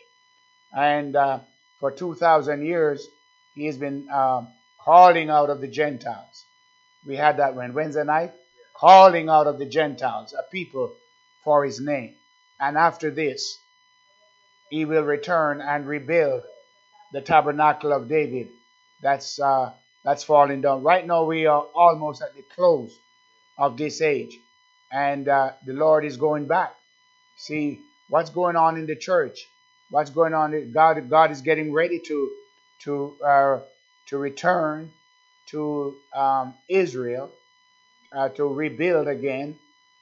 [0.75, 1.39] And uh,
[1.79, 3.07] for 2,000 years,
[3.55, 4.45] he has been uh,
[4.83, 6.45] calling out of the Gentiles.
[7.05, 8.33] We had that when Wednesday night,
[8.75, 10.93] calling out of the Gentiles, a people
[11.43, 12.15] for his name.
[12.59, 13.57] And after this,
[14.69, 16.43] he will return and rebuild
[17.11, 18.47] the tabernacle of David.
[19.01, 20.83] That's uh, that's falling down.
[20.83, 22.97] Right now, we are almost at the close
[23.57, 24.37] of this age,
[24.91, 26.75] and uh, the Lord is going back.
[27.37, 27.79] See
[28.09, 29.47] what's going on in the church.
[29.91, 30.71] What's going on?
[30.73, 32.31] God, God is getting ready to
[32.85, 33.59] to uh,
[34.09, 34.91] to return
[35.51, 37.31] to um, Israel
[38.15, 39.57] uh, to rebuild again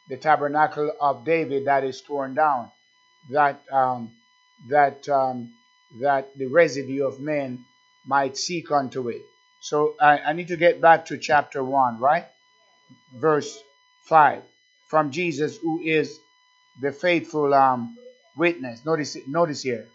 [0.09, 2.71] the tabernacle of David that is torn down,
[3.31, 4.11] that um,
[4.69, 5.53] that um,
[6.01, 7.65] that the residue of men
[8.07, 9.21] might seek unto it.
[9.61, 12.25] So I, I need to get back to chapter one, right?
[13.15, 13.59] Verse
[14.05, 14.43] five
[14.89, 16.19] from Jesus, who is
[16.81, 17.97] the faithful um,
[18.35, 18.85] witness.
[18.85, 19.87] Notice, notice here,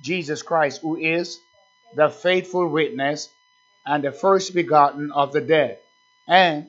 [0.00, 1.40] Jesus Christ, who is
[1.94, 3.28] the faithful witness
[3.86, 5.78] and the first begotten of the dead,
[6.26, 6.66] and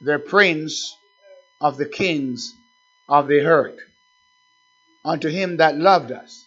[0.00, 0.96] the prince
[1.60, 2.54] of the kings
[3.08, 3.80] of the earth.
[5.04, 6.44] Unto him that loved us,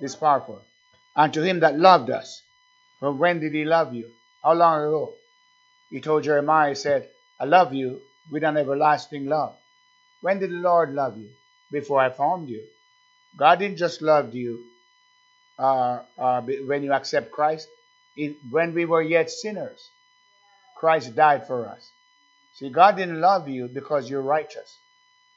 [0.00, 0.60] this powerful,
[1.14, 2.42] unto him that loved us.
[3.00, 4.10] But when did he love you?
[4.42, 5.14] How long ago?
[5.90, 9.54] He told Jeremiah, he said, I love you with an everlasting love.
[10.20, 11.28] When did the Lord love you?
[11.70, 12.62] Before I formed you.
[13.36, 14.64] God didn't just love you
[15.58, 17.68] uh, uh, when you accept Christ
[18.50, 19.90] when we were yet sinners,
[20.76, 21.90] Christ died for us.
[22.54, 24.78] See, God didn't love you because you're righteous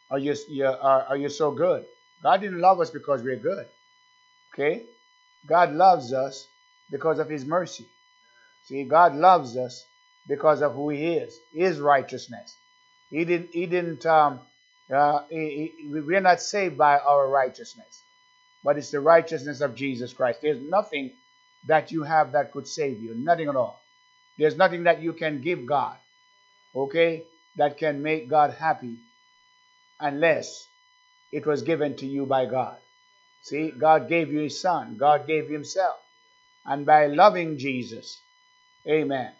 [0.09, 1.85] or you, you, are, are you so good.
[2.23, 3.65] God didn't love us because we're good.
[4.53, 4.83] Okay?
[5.45, 6.47] God loves us
[6.89, 7.85] because of his mercy.
[8.65, 9.85] See, God loves us
[10.27, 12.55] because of who he is, his righteousness.
[13.09, 14.39] He didn't, he didn't, um,
[14.93, 18.01] uh, we're not saved by our righteousness,
[18.63, 20.39] but it's the righteousness of Jesus Christ.
[20.41, 21.11] There's nothing
[21.67, 23.13] that you have that could save you.
[23.15, 23.79] Nothing at all.
[24.37, 25.97] There's nothing that you can give God,
[26.75, 27.23] okay,
[27.57, 28.95] that can make God happy
[29.99, 30.67] unless
[31.31, 32.77] it was given to you by God.
[33.43, 35.97] See, God gave you His Son, God gave Himself.
[36.65, 38.19] And by loving Jesus,
[38.87, 39.31] amen,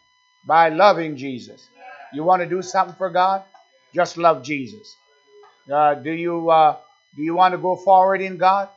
[0.46, 1.70] by loving Jesus,
[2.14, 3.44] you want to do something for God?
[3.94, 4.96] Just love Jesus.
[5.72, 6.78] Uh, do you uh,
[7.16, 8.70] do you want to go forward in God?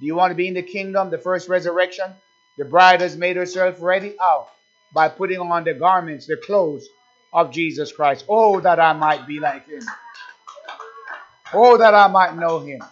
[0.00, 2.12] Do you want to be in the kingdom, the first resurrection?
[2.58, 4.48] The bride has made herself ready out
[4.92, 6.88] by putting on the garments, the clothes
[7.32, 8.24] of Jesus Christ.
[8.28, 9.82] Oh, that I might be like him.
[11.52, 12.82] Oh, that I might know him.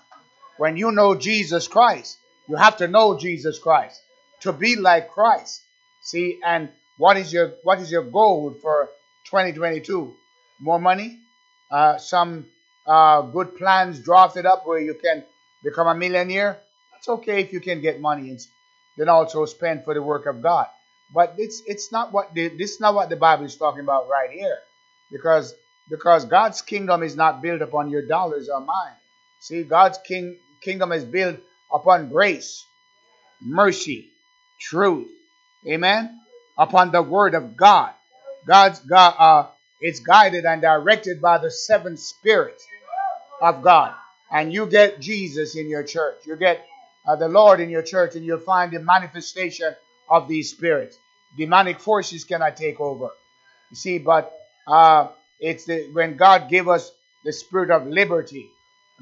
[0.57, 2.19] When you know Jesus Christ,
[2.49, 4.01] you have to know Jesus Christ.
[4.41, 5.63] to be like Christ.
[6.03, 8.91] See, and what is your what is your goal for
[9.27, 10.15] 2022?
[10.61, 11.19] More money?
[11.71, 12.47] Uh, some
[12.89, 15.25] uh, good plans drafted up where you can
[15.63, 16.61] become a millionaire?
[16.93, 18.41] That's okay if you can get money and
[18.97, 20.67] then also spend for the work of God.
[21.15, 24.09] But it's it's not what the, this is not what the Bible is talking about
[24.09, 24.59] right here,
[25.13, 25.55] because
[25.89, 28.93] because God's kingdom is not built upon your dollars or mine.
[29.41, 31.39] See, God's king kingdom is built
[31.73, 32.65] upon grace,
[33.41, 34.09] mercy,
[34.61, 35.09] truth.
[35.67, 36.21] Amen.
[36.59, 37.93] Upon the word of God.
[38.47, 39.47] God's God uh
[39.81, 42.67] it's guided and directed by the seven spirits
[43.41, 43.95] of God.
[44.31, 46.19] And you get Jesus in your church.
[46.27, 46.67] You get
[47.07, 49.75] uh, the Lord in your church, and you'll find the manifestation
[50.11, 50.99] of these spirits.
[51.37, 53.11] Demonic forces cannot take over.
[53.71, 54.33] You see, but
[54.67, 55.09] uh,
[55.41, 56.93] it's the, when God gave us
[57.25, 58.51] the spirit of liberty.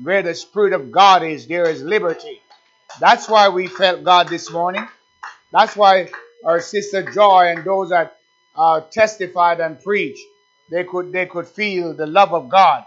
[0.03, 2.41] Where the spirit of God is, there is liberty.
[3.01, 4.87] That's why we felt God this morning.
[5.53, 6.11] That's why
[6.45, 8.17] our sister Joy and those that
[8.55, 10.23] uh, testified and preached,
[10.71, 12.85] they could they could feel the love of God.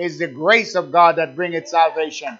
[0.00, 2.38] It's the grace of God that bringeth salvation.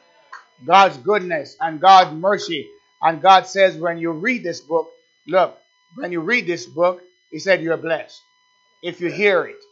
[0.64, 2.68] God's goodness and God's mercy.
[3.02, 4.90] And God says, when you read this book,
[5.26, 5.58] look,
[5.96, 8.20] when you read this book, He said you're blessed
[8.82, 9.62] if you hear it.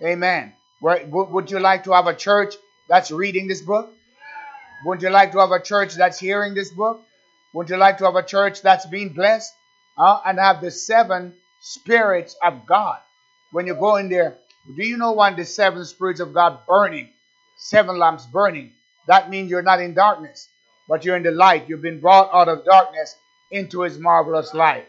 [0.00, 0.52] Amen.
[0.80, 2.54] Would you like to have a church
[2.88, 3.92] that's reading this book?
[4.84, 7.02] Wouldn't you like to have a church that's hearing this book?
[7.52, 9.52] Wouldn't you like to have a church that's being blessed
[9.98, 12.98] uh, and have the seven spirits of God?
[13.50, 14.36] When you go in there,
[14.76, 17.10] do you know when the seven spirits of God burning,
[17.56, 18.72] seven lamps burning?
[19.06, 20.48] That means you're not in darkness,
[20.88, 21.68] but you're in the light.
[21.68, 23.16] You've been brought out of darkness
[23.50, 24.88] into His marvelous light.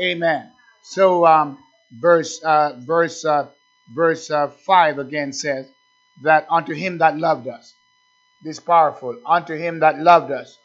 [0.00, 0.50] Amen.
[0.82, 1.58] So, um,
[1.92, 3.48] verse uh, verse uh,
[3.94, 5.70] verse uh, five again says
[6.22, 7.74] that unto Him that loved us,
[8.42, 10.58] this powerful unto Him that loved us,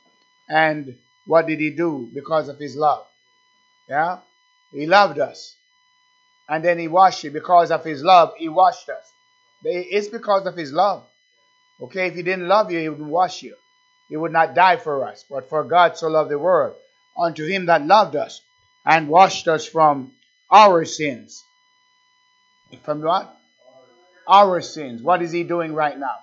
[0.50, 3.06] and what did He do because of His love?
[3.90, 4.20] Yeah,
[4.74, 5.56] He loved us,
[6.50, 8.34] and then He washed you because of His love.
[8.38, 9.06] He washed us.
[9.64, 11.06] It's because of His love.
[11.82, 13.56] Okay, if he didn't love you, he would not wash you.
[14.08, 15.26] He would not die for us.
[15.30, 16.76] But for God so loved the world,
[17.18, 18.42] unto him that loved us,
[18.86, 20.12] and washed us from
[20.52, 21.44] our sins.
[22.84, 23.36] From what?
[24.28, 25.02] Our sins.
[25.02, 26.16] What is he doing right now?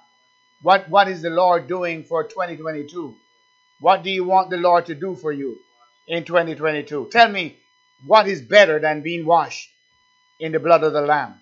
[0.62, 3.16] What, what is the Lord doing for 2022?
[3.80, 5.58] What do you want the Lord to do for you
[6.08, 7.08] in 2022?
[7.10, 7.56] Tell me
[8.04, 9.68] what is better than being washed
[10.40, 11.34] in the blood of the Lamb.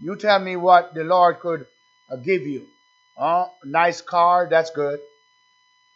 [0.00, 1.66] You tell me what the Lord could
[2.10, 2.66] uh, give you.
[3.16, 5.00] Uh, nice car, that's good.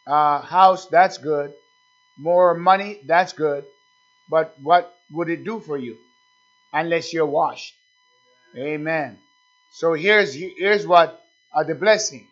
[0.06, 1.52] Uh, house, that's good.
[2.18, 3.64] More money, that's good.
[4.30, 5.96] But what would it do for you
[6.72, 7.74] unless you're washed?
[8.56, 9.18] Amen.
[9.70, 11.22] So here's here's what
[11.54, 12.26] uh, the blessing.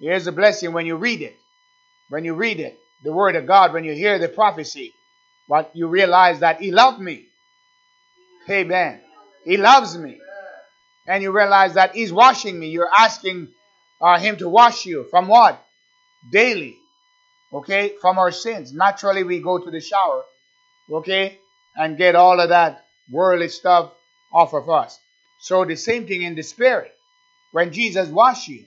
[0.00, 1.36] Here's the blessing when you read it.
[2.08, 4.92] When you read it, the word of God, when you hear the prophecy,
[5.46, 7.26] what you realize that He loved me.
[8.48, 9.00] Amen.
[9.44, 10.18] He loves me.
[11.06, 12.68] And you realize that He's washing me.
[12.68, 13.48] You're asking
[14.00, 15.64] uh, Him to wash you from what?
[16.30, 16.76] Daily.
[17.52, 17.94] Okay?
[18.00, 18.72] From our sins.
[18.72, 20.24] Naturally, we go to the shower.
[20.90, 21.38] Okay?
[21.76, 23.92] And get all of that worldly stuff
[24.32, 24.98] off of us.
[25.40, 26.92] So the same thing in the spirit.
[27.52, 28.66] When Jesus washed you,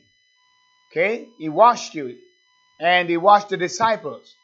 [0.91, 1.27] okay?
[1.37, 2.17] He washed you.
[2.79, 4.35] And he washed the disciples.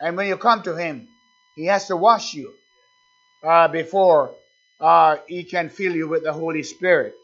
[0.00, 1.08] And when you come to him,
[1.56, 2.52] he has to wash you
[3.42, 4.34] uh, before
[4.80, 7.14] uh, he can fill you with the Holy Spirit.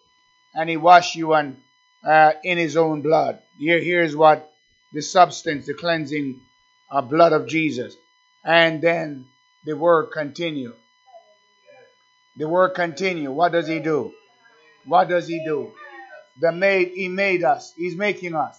[0.55, 1.57] And he wash you and
[2.05, 3.39] uh, in his own blood.
[3.59, 4.53] Here, here's what
[4.93, 6.41] the substance, the cleansing
[6.91, 7.97] uh, blood of Jesus.
[8.45, 9.27] And then
[9.65, 10.75] the word continue.
[12.37, 13.31] The word continue.
[13.31, 14.13] What does he do?
[14.87, 15.73] What does he do?
[16.39, 17.75] The made he made us.
[17.77, 18.59] He's making us.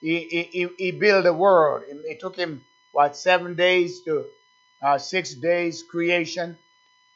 [0.00, 1.84] He he, he built the world.
[1.88, 4.24] It took him what seven days to
[4.82, 6.58] uh, six days creation.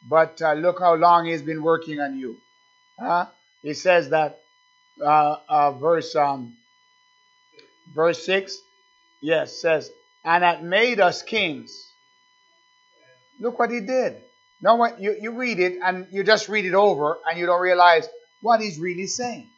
[0.09, 2.37] But uh, look how long he's been working on you.
[3.01, 3.27] Huh?
[3.63, 4.43] He says that
[5.03, 6.57] uh, uh, verse um,
[7.95, 8.59] verse six,
[9.21, 9.91] yes, says,
[10.25, 11.87] and that made us kings.
[13.41, 14.17] Look what he did.
[14.63, 17.61] Now, what you, you read it and you just read it over and you don't
[17.61, 18.09] realize
[18.41, 19.49] what he's really saying.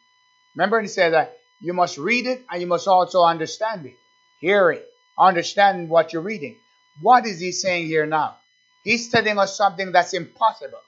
[0.55, 3.95] Remember, he said that you must read it and you must also understand it,
[4.39, 4.85] hear it,
[5.17, 6.57] understand what you're reading.
[7.01, 8.37] What is he saying here now?
[8.83, 10.79] He's telling us something that's impossible.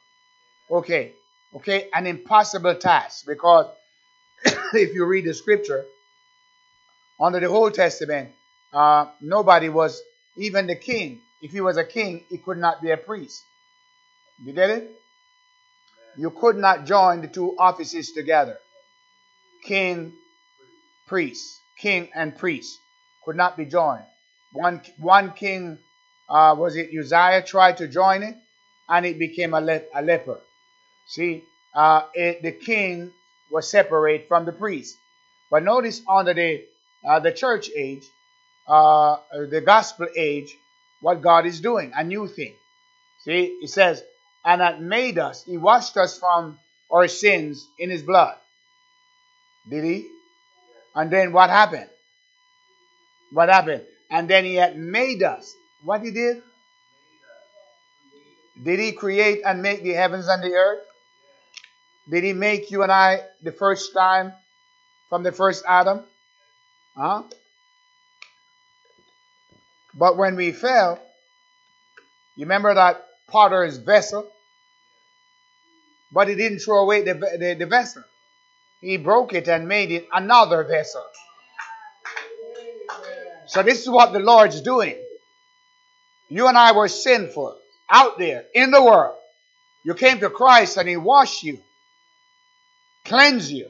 [0.70, 1.14] Okay,
[1.56, 3.68] okay, an impossible task because
[4.74, 5.86] if you read the scripture,
[7.20, 8.32] under the Old Testament,
[8.74, 10.02] uh, nobody was,
[10.38, 13.44] even the king, if he was a king, he could not be a priest.
[14.44, 14.92] You get it?
[16.18, 18.58] You could not join the two offices together.
[19.64, 20.14] King,
[21.08, 21.60] priest.
[21.78, 22.80] King and priest
[23.24, 24.06] could not be joined.
[24.54, 25.78] One, one king
[26.30, 28.36] uh, was it Uzziah tried to join it,
[28.90, 30.40] and it became a, le- a leper.
[31.08, 33.12] See, uh, it, the king
[33.52, 34.98] was separate from the priest.
[35.50, 36.64] But notice under the
[37.08, 38.04] uh, the church age,
[38.68, 39.18] uh,
[39.50, 40.56] the gospel age,
[41.02, 42.54] what God is doing, a new thing.
[43.20, 44.04] See, it says,
[44.46, 46.60] and that made us, he washed us from
[46.92, 48.36] our sins in his blood.
[49.70, 50.08] Did he?
[50.96, 51.90] And then what happened?
[53.32, 53.84] What happened?
[54.10, 55.54] And then he had made us.
[55.84, 56.42] What he did?
[58.62, 60.86] Did he create and make the heavens and the earth?
[62.12, 64.34] Did he make you and I the first time
[65.08, 66.04] from the first Adam?
[66.96, 67.24] Huh?
[69.94, 71.00] But when we fell,
[72.36, 74.30] you remember that potter's vessel?
[76.12, 78.04] But he didn't throw away the, the, the vessel.
[78.82, 81.04] He broke it and made it another vessel.
[83.48, 84.98] So this is what the Lord's doing.
[86.28, 87.58] You and I were sinful
[87.90, 89.16] out there in the world.
[89.86, 91.60] You came to Christ and He washed you,
[93.06, 93.70] cleansed you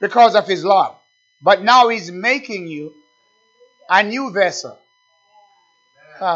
[0.00, 0.96] because of His love.
[1.40, 2.94] But now He's making you
[3.88, 4.78] a new vessel.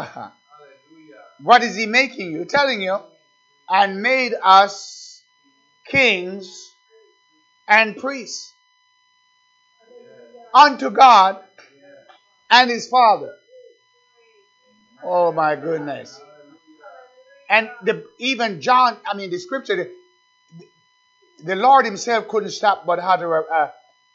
[1.43, 2.45] what is He making you?
[2.45, 2.97] Telling you,
[3.69, 5.21] and made us
[5.89, 6.73] kings
[7.67, 8.53] and priests
[10.53, 11.37] unto God
[12.49, 13.33] and his father.
[15.03, 16.19] Oh my goodness.
[17.49, 19.89] And the, even John, I mean, the scripture,
[21.43, 23.71] the, Lord himself couldn't stop but how to, uh,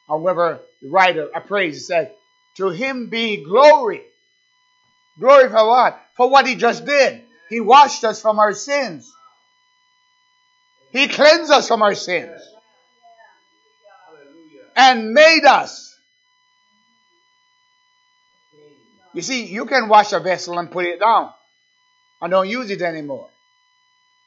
[0.09, 2.15] however, the writer, a praise, he said,
[2.57, 4.03] To him be glory.
[5.19, 6.01] Glory for what?
[6.17, 7.23] For what he just did.
[7.49, 9.11] He washed us from our sins.
[10.91, 12.41] He cleansed us from our sins.
[14.75, 15.93] And made us
[19.15, 21.31] You see, you can wash a vessel and put it down
[22.21, 23.29] and don't use it anymore.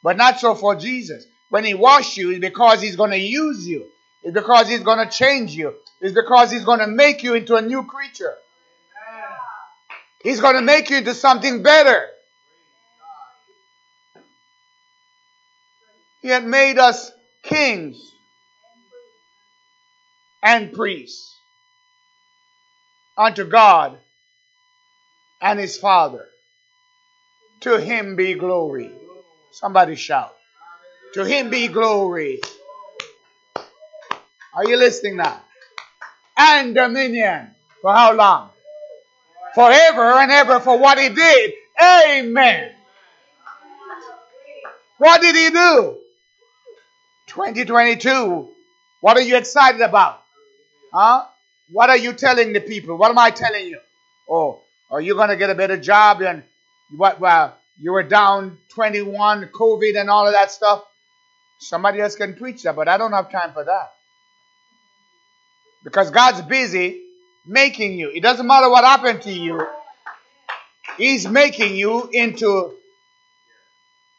[0.03, 1.25] But not so for Jesus.
[1.55, 3.85] When he washes you, it's because he's going to use you.
[4.23, 5.73] It's because he's going to change you.
[6.01, 8.35] It's because he's going to make you into a new creature.
[10.21, 12.07] He's going to make you into something better.
[16.21, 17.09] He had made us
[17.41, 18.11] kings
[20.43, 21.39] and priests
[23.17, 23.97] unto God
[25.39, 26.27] and his Father.
[27.61, 28.91] To him be glory.
[29.51, 30.34] Somebody shout.
[31.15, 32.41] To him be glory.
[34.53, 35.41] Are you listening now?
[36.37, 37.51] And dominion.
[37.81, 38.49] For how long?
[39.53, 41.53] Forever and ever for what he did.
[41.81, 42.73] Amen.
[44.97, 45.97] What did he do?
[47.27, 48.49] 2022.
[48.99, 50.21] What are you excited about?
[50.91, 51.27] Huh?
[51.71, 52.97] What are you telling the people?
[52.97, 53.79] What am I telling you?
[54.29, 54.59] Oh,
[54.91, 56.43] are you going to get a better job and
[56.93, 60.83] what well you were down 21 covid and all of that stuff
[61.59, 63.91] somebody else can preach that but i don't have time for that.
[65.83, 67.03] Because god's busy
[67.45, 68.09] making you.
[68.09, 69.65] It doesn't matter what happened to you.
[70.97, 72.73] He's making you into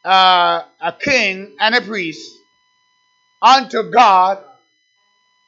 [0.05, 2.30] uh, a king and a priest
[3.43, 4.45] unto god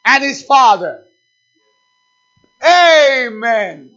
[0.05, 1.05] and his father.
[2.65, 3.91] Amen.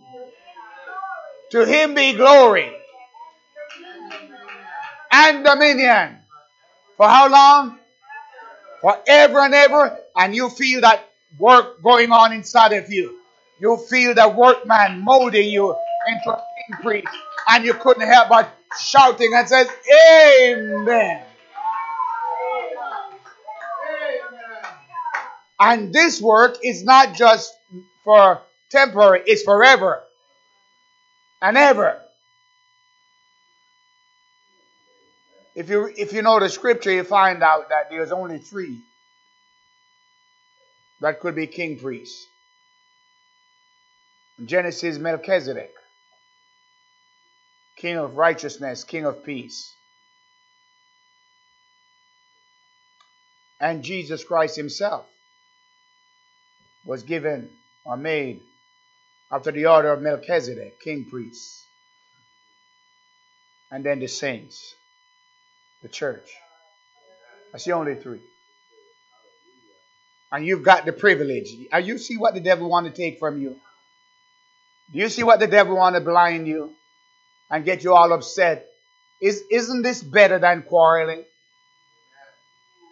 [1.52, 2.72] To him be glory
[5.12, 6.18] and dominion.
[6.98, 7.81] For how long?
[8.82, 9.98] Forever and ever.
[10.16, 11.08] And you feel that
[11.38, 13.18] work going on inside of you.
[13.60, 15.76] You feel the workman molding you
[16.08, 16.42] into
[16.82, 17.08] priest.
[17.50, 19.68] And you couldn't help but shouting and says,
[20.44, 21.24] Amen.
[25.60, 27.54] And this work is not just
[28.04, 30.02] for temporary, it's forever
[31.42, 32.02] and ever.
[35.62, 38.80] If you if you know the scripture, you find out that there's only three
[41.01, 42.26] that could be king priests.
[44.43, 45.72] Genesis Melchizedek,
[47.76, 49.76] king of righteousness, king of peace.
[53.59, 55.05] And Jesus Christ himself
[56.86, 57.51] was given
[57.86, 58.41] or made
[59.32, 61.68] after the order of Melchizedek, king priest.
[63.70, 64.74] And then the saints,
[65.82, 66.30] the church.
[67.52, 68.20] That's the only three.
[70.32, 71.50] And you've got the privilege.
[71.74, 73.60] Are you see what the devil want to take from you?
[74.94, 76.74] Do you see what the devil want to blind you
[77.50, 78.68] and get you all upset?
[79.22, 81.24] Is, isn't this better than quarreling?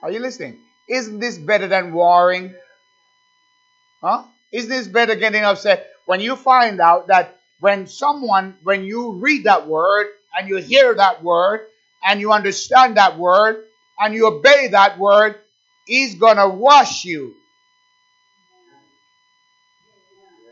[0.03, 0.59] Are you listening?
[0.89, 2.53] Isn't this better than warring?
[4.01, 4.23] Huh?
[4.51, 5.87] Isn't this better getting upset?
[6.09, 10.95] when you find out that when someone, when you read that word and you hear
[10.95, 11.67] that word
[12.03, 13.63] and you understand that word
[13.99, 15.35] and you obey that word,
[15.85, 17.35] He's going to wash you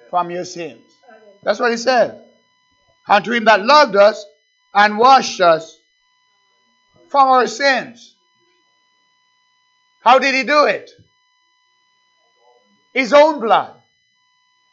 [0.10, 0.82] from your sins.
[1.43, 2.24] That's what He said.
[3.08, 4.26] Unto Him that loved us
[4.74, 5.78] and washed us
[7.10, 8.16] from our sins.
[10.02, 10.91] How did He do it?
[12.93, 13.74] His own blood.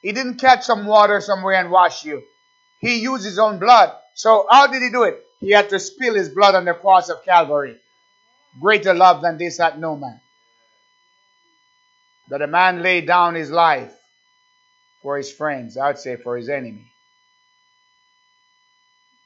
[0.05, 2.23] He didn't catch some water somewhere and wash you.
[2.79, 3.91] He used his own blood.
[4.13, 5.24] So how did he do it?
[5.45, 7.77] He had to spill his blood on the cross of Calvary.
[8.59, 10.19] Greater love than this had no man.
[12.31, 13.93] That a man laid down his life
[15.03, 16.87] for his friends, I'd say for his enemy.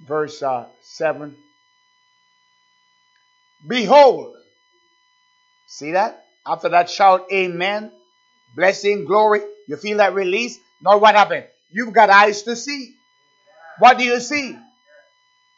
[0.01, 1.37] Verse uh, 7.
[3.65, 4.35] Behold.
[5.69, 6.25] See that?
[6.45, 7.93] After that, shout Amen.
[8.57, 9.43] Blessing, glory.
[9.69, 10.59] You feel that release?
[10.83, 11.45] Now what happened?
[11.71, 12.97] You've got eyes to see.
[13.79, 14.59] What do you see?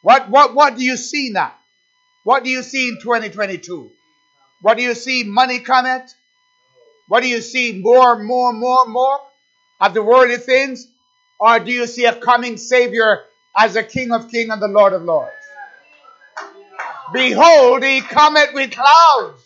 [0.02, 1.52] What what what do you see now?
[2.24, 3.90] What do you see in 2022?
[4.62, 5.24] What do you see?
[5.24, 6.02] Money coming?
[7.08, 7.72] What do you see?
[7.72, 9.20] More, more, more, more
[9.80, 10.86] of the worldly things?
[11.38, 13.20] Or do you see a coming Savior
[13.56, 15.32] as a King of Kings and the Lord of Lords?
[17.12, 19.42] Behold, he cometh with clouds,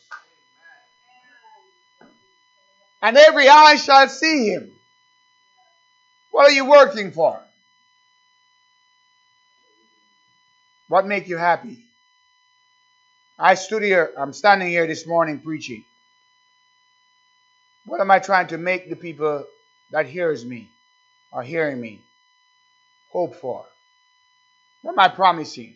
[3.00, 4.70] and every eye shall see him.
[6.30, 7.40] What are you working for?
[10.94, 11.84] What make you happy?
[13.36, 15.84] I stood here, I'm standing here this morning preaching.
[17.84, 19.44] What am I trying to make the people
[19.90, 20.68] that hears me
[21.32, 22.00] or hearing me
[23.10, 23.64] hope for?
[24.82, 25.74] What am I promising?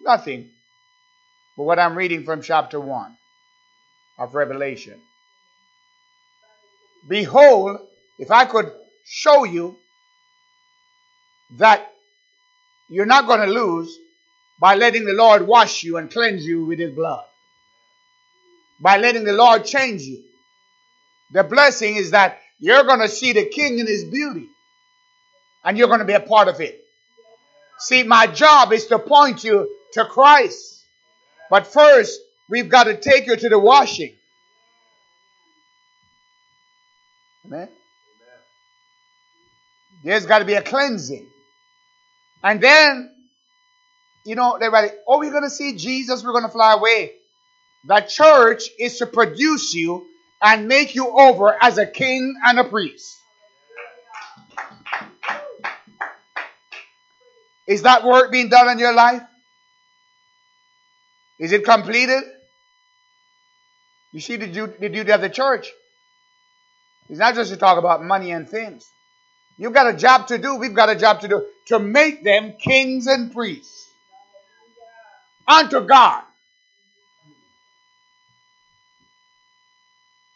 [0.00, 0.48] Nothing.
[1.54, 3.18] But what I'm reading from chapter 1
[4.18, 4.98] of Revelation.
[7.06, 7.80] Behold,
[8.18, 8.72] if I could
[9.04, 9.76] show you
[11.58, 11.92] that
[12.88, 13.94] you're not going to lose
[14.60, 17.24] by letting the Lord wash you and cleanse you with His blood,
[18.80, 20.22] by letting the Lord change you.
[21.32, 24.46] The blessing is that you're going to see the King in His beauty
[25.64, 26.84] and you're going to be a part of it.
[27.78, 30.82] See, my job is to point you to Christ.
[31.50, 34.14] But first, we've got to take you to the washing.
[37.46, 37.68] Amen.
[40.04, 41.26] There's got to be a cleansing.
[42.42, 43.10] And then,
[44.28, 47.12] you know, everybody, oh, we're going to see Jesus, we're going to fly away.
[47.86, 50.06] The church is to produce you
[50.42, 53.16] and make you over as a king and a priest.
[57.66, 59.22] Is that work being done in your life?
[61.38, 62.22] Is it completed?
[64.12, 65.72] You see the duty of the church.
[67.08, 68.86] It's not just to talk about money and things.
[69.56, 70.56] You've got a job to do.
[70.56, 73.87] We've got a job to do to make them kings and priests
[75.48, 76.22] unto God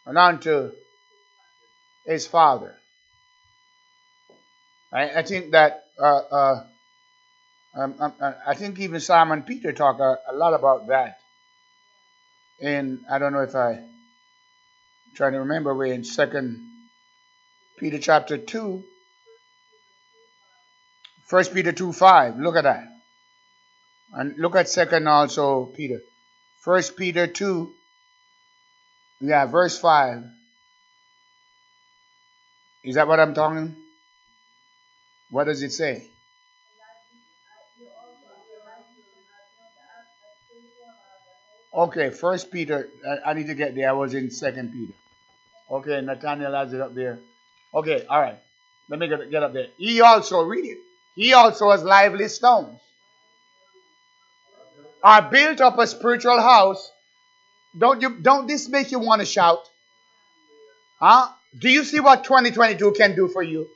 [0.06, 0.72] and unto
[2.06, 2.74] his Father.
[4.92, 6.64] I, I think that uh, uh,
[7.74, 11.18] um, um, uh, I think even Simon Peter talked a, a, lot about that.
[12.60, 13.88] And I don't know if I am
[15.14, 16.60] trying to remember we're in Second
[17.78, 18.84] Peter chapter two.
[21.26, 22.38] First Peter 2 5.
[22.40, 22.91] Look at that.
[24.12, 26.00] And look at second also Peter.
[26.60, 27.72] First Peter 2.
[29.20, 30.24] Yeah, verse 5.
[32.84, 33.76] Is that what I'm talking?
[35.30, 36.08] What does it say?
[41.74, 42.88] Okay, First Peter.
[43.24, 43.88] I, need to get there.
[43.88, 44.92] I was in Second Peter.
[45.70, 47.18] Okay, Nathaniel has it up there.
[47.74, 48.38] Okay, all right.
[48.90, 49.68] Let me get, get up there.
[49.78, 50.78] He also read it.
[51.14, 52.78] He also has lively stones.
[55.04, 56.90] Are built up a spiritual house.
[57.78, 58.20] Don't you?
[58.20, 59.68] Don't this make you want to shout?
[61.00, 61.28] Huh?
[61.58, 63.68] Do you see what 2022 can do for you?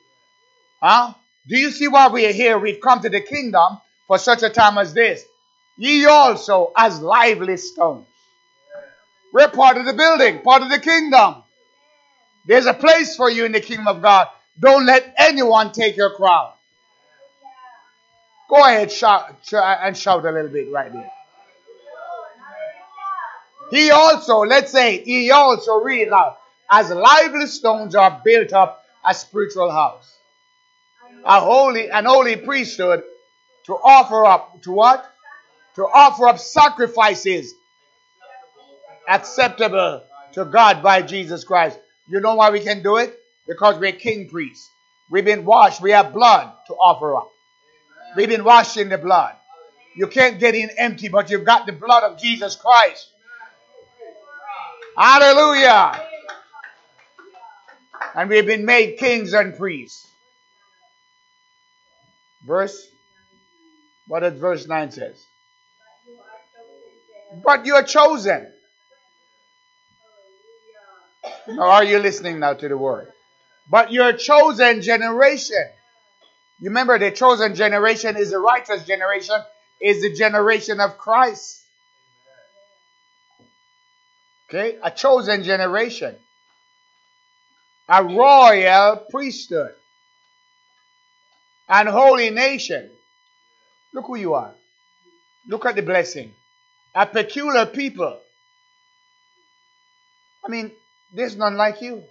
[0.80, 1.14] Huh?
[1.48, 2.58] Do you see why we are here?
[2.58, 5.24] We've come to the kingdom for such a time as this
[5.76, 8.06] ye also as lively stones.
[9.32, 11.42] We're part of the building, part of the kingdom.
[12.46, 14.28] There's a place for you in the kingdom of God.
[14.58, 16.52] Don't let anyone take your crown.
[18.48, 21.10] Go ahead shout, and shout a little bit right there.
[23.70, 26.36] He also, let's say, he also read loud,
[26.70, 30.12] as lively stones are built up a spiritual house.
[31.24, 33.02] A holy, an holy priesthood
[33.64, 35.12] to offer up to what?
[35.76, 37.54] to offer up sacrifices
[39.08, 40.02] acceptable
[40.32, 41.78] to God by Jesus Christ.
[42.08, 43.14] You know why we can do it?
[43.46, 44.68] Because we're king priests.
[45.10, 45.80] We've been washed.
[45.80, 47.30] We have blood to offer up.
[48.16, 49.34] We've been washed in the blood.
[49.94, 53.06] You can't get in empty, but you've got the blood of Jesus Christ.
[54.96, 56.00] Hallelujah.
[58.14, 60.08] And we've been made kings and priests.
[62.44, 62.88] Verse,
[64.06, 65.26] what does verse 9 says?
[67.44, 68.46] But you are chosen.
[71.48, 73.12] Now, are you listening now to the word?
[73.68, 75.64] But your chosen generation.
[76.60, 79.36] You remember the chosen generation is the righteous generation,
[79.80, 81.65] is the generation of Christ.
[84.56, 84.78] Okay?
[84.82, 86.14] A chosen generation.
[87.88, 89.72] A royal priesthood.
[91.68, 92.88] An holy nation.
[93.92, 94.54] Look who you are.
[95.46, 96.32] Look at the blessing.
[96.94, 98.18] A peculiar people.
[100.44, 100.72] I mean,
[101.12, 102.04] there's none like you.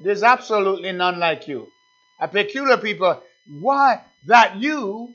[0.00, 1.70] There's absolutely none like you.
[2.18, 3.22] A peculiar people.
[3.46, 4.00] Why?
[4.26, 5.14] That you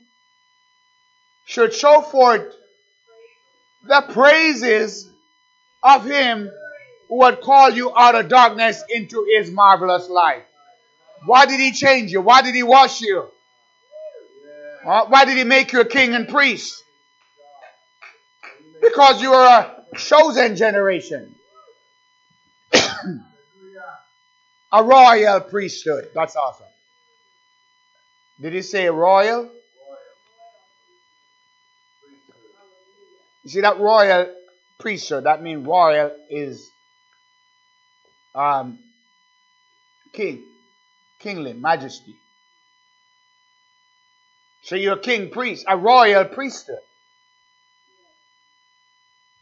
[1.44, 2.54] should show forth
[3.86, 5.10] the praises
[5.82, 6.50] of him
[7.08, 10.44] who had called you out of darkness into his marvelous light.
[11.24, 12.20] Why did he change you?
[12.20, 13.28] Why did he wash you?
[14.84, 16.82] Why did he make you a king and priest?
[18.80, 19.62] Because you are
[19.92, 21.34] a chosen generation.
[24.72, 26.10] a royal priesthood.
[26.14, 26.66] That's awesome.
[28.40, 29.50] Did he say royal?
[33.46, 34.34] You see that royal
[34.80, 36.68] priesthood, that means royal is
[38.34, 38.80] um,
[40.12, 40.42] king,
[41.20, 42.16] kingly, majesty.
[44.62, 46.80] So you're a king priest, a royal priesthood,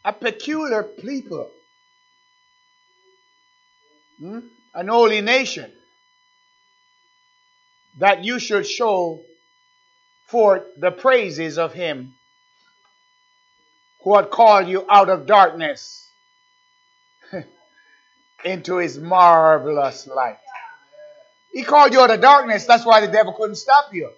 [0.04, 1.50] a peculiar people,
[4.18, 4.40] hmm?
[4.74, 5.72] an holy nation,
[8.00, 9.22] that you should show
[10.26, 12.12] forth the praises of him
[14.04, 16.06] who had called you out of darkness
[18.44, 20.36] into his marvelous light.
[21.52, 22.66] He called you out of darkness.
[22.66, 24.10] That's why the devil couldn't stop you.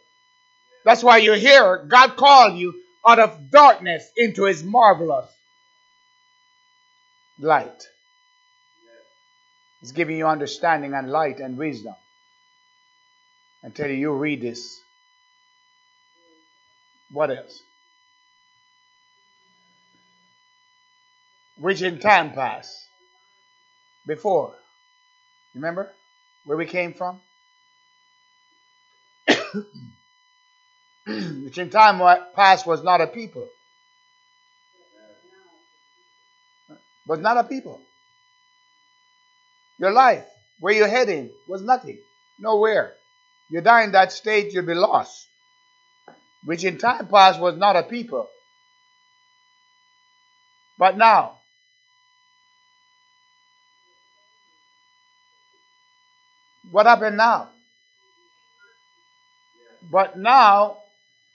[0.84, 1.84] That's why you're here.
[1.86, 2.74] God called you
[3.06, 5.30] out of darkness into his marvelous
[7.38, 7.88] light.
[9.80, 11.94] He's giving you understanding and light and wisdom.
[13.78, 14.80] You, you read this.
[17.10, 17.62] What else?
[21.58, 22.86] Which in time past,
[24.06, 24.54] before,
[25.54, 25.92] remember
[26.44, 27.20] where we came from?
[31.06, 32.00] which in time
[32.34, 33.48] past was not a people.
[37.06, 37.80] Was not a people.
[39.78, 40.24] Your life,
[40.58, 41.98] where you're heading, was nothing.
[42.38, 42.94] Nowhere.
[43.50, 45.28] You die in that state, you'll be lost.
[46.44, 48.28] Which in time past was not a people.
[50.78, 51.38] But now,
[56.70, 57.50] What happened now?
[59.90, 60.78] But now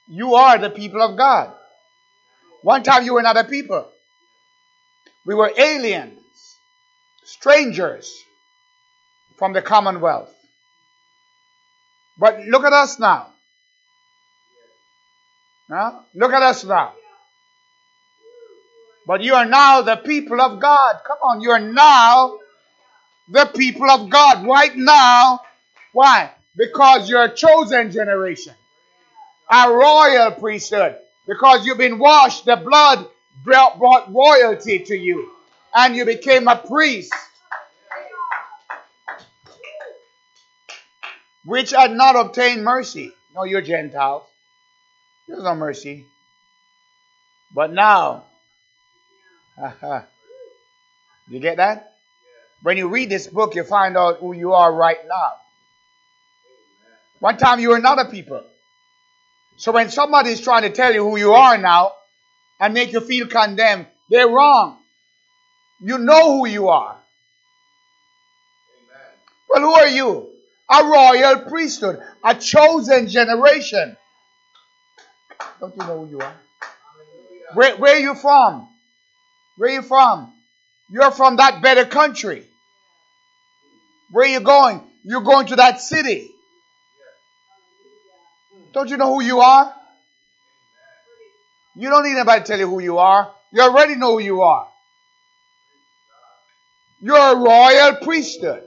[0.07, 1.53] you are the people of God.
[2.63, 3.89] One time you were not a people.
[5.25, 6.19] We were aliens,
[7.23, 8.11] strangers
[9.37, 10.35] from the commonwealth.
[12.17, 13.33] But look at us now.
[15.69, 16.93] Now, look at us now.
[19.07, 20.97] But you are now the people of God.
[21.07, 22.37] Come on, you are now
[23.29, 25.41] the people of God right now.
[25.93, 26.31] Why?
[26.55, 28.53] Because you're a chosen generation,
[29.49, 30.97] a royal priesthood.
[31.27, 33.07] Because you've been washed, the blood
[33.43, 35.31] brought, royalty to you,
[35.73, 37.13] and you became a priest.
[41.45, 43.13] Which had not obtained mercy.
[43.33, 44.23] No, you're Gentiles.
[45.27, 46.05] There's no mercy.
[47.53, 48.25] But now,
[51.27, 51.90] you get that?
[52.63, 55.33] When you read this book, you find out who you are right now.
[57.19, 58.43] One time you were another people.
[59.57, 61.93] So when somebody is trying to tell you who you are now
[62.59, 64.77] and make you feel condemned, they're wrong.
[65.79, 66.97] You know who you are.
[69.49, 70.29] Well, who are you?
[70.69, 73.97] A royal priesthood, a chosen generation.
[75.59, 76.35] Don't you know who you are?
[77.53, 78.69] Where, where are you from?
[79.57, 80.33] Where are you from?
[80.89, 82.45] You're from that better country.
[84.11, 84.81] Where are you going?
[85.03, 86.31] You're going to that city.
[88.73, 89.73] Don't you know who you are?
[91.75, 93.33] You don't need anybody to tell you who you are.
[93.53, 94.67] You already know who you are.
[97.01, 98.63] You're a royal priesthood.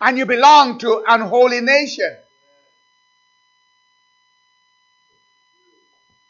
[0.00, 2.16] And you belong to an holy nation.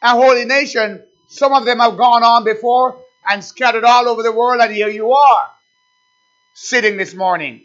[0.03, 4.33] A holy nation, some of them have gone on before and scattered all over the
[4.33, 5.51] world, and here you are
[6.55, 7.63] sitting this morning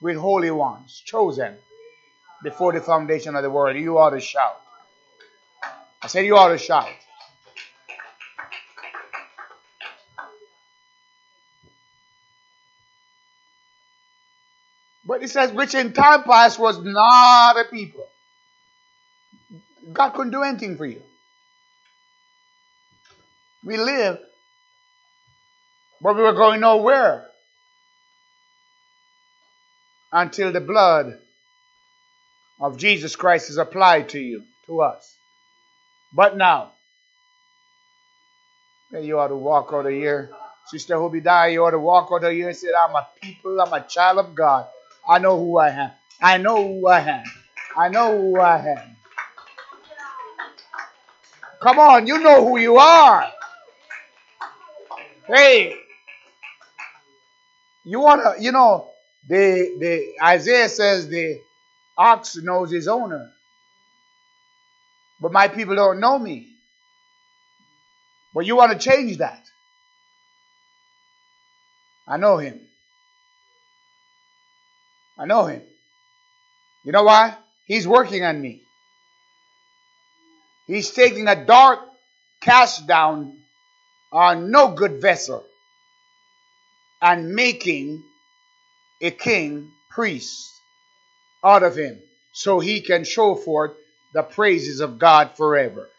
[0.00, 1.56] with holy ones, chosen
[2.42, 3.76] before the foundation of the world.
[3.76, 4.60] You ought to shout.
[6.02, 6.88] I said, You ought to shout.
[15.06, 18.06] But it says, which in time past was not a people.
[19.92, 21.02] God couldn't do anything for you.
[23.62, 24.20] We lived,
[26.00, 27.28] but we were going nowhere
[30.14, 31.18] until the blood
[32.60, 35.16] of Jesus Christ is applied to you, to us.
[36.12, 36.70] But now,
[38.92, 40.30] you ought to walk out of here.
[40.66, 43.72] Sister Hobidiah, you ought to walk out of here and say, I'm a people, I'm
[43.72, 44.68] a child of God.
[45.06, 45.90] I know who I am.
[46.22, 47.24] I know who I am.
[47.76, 48.96] I know who I am.
[51.60, 53.32] Come on, you know who you are.
[55.26, 55.74] Hey,
[57.82, 58.93] you wanna, you know,
[59.28, 61.40] the the Isaiah says the
[61.96, 63.30] ox knows his owner,
[65.20, 66.48] but my people don't know me.
[68.34, 69.42] But you want to change that.
[72.06, 72.60] I know him.
[75.16, 75.62] I know him.
[76.84, 77.36] You know why?
[77.66, 78.62] He's working on me.
[80.66, 81.80] He's taking a dark
[82.40, 83.38] cast down
[84.12, 85.44] on no good vessel
[87.00, 88.02] and making
[89.00, 90.52] a king priest
[91.44, 91.98] out of him
[92.32, 93.72] so he can show forth
[94.12, 95.90] the praises of God forever.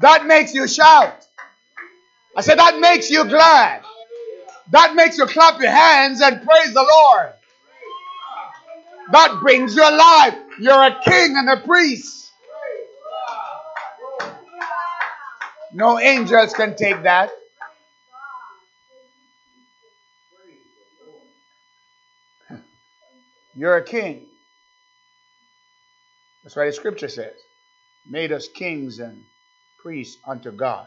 [0.00, 1.24] That makes you shout.
[2.36, 3.82] I said, that makes you glad.
[4.70, 7.32] That makes you clap your hands and praise the Lord.
[9.12, 10.34] That brings you alive.
[10.58, 12.32] You're a king and a priest.
[15.72, 17.30] No angels can take that.
[23.56, 24.26] You're a king.
[26.42, 27.34] That's why the scripture says,
[28.08, 29.22] made us kings and
[29.82, 30.86] priests unto God.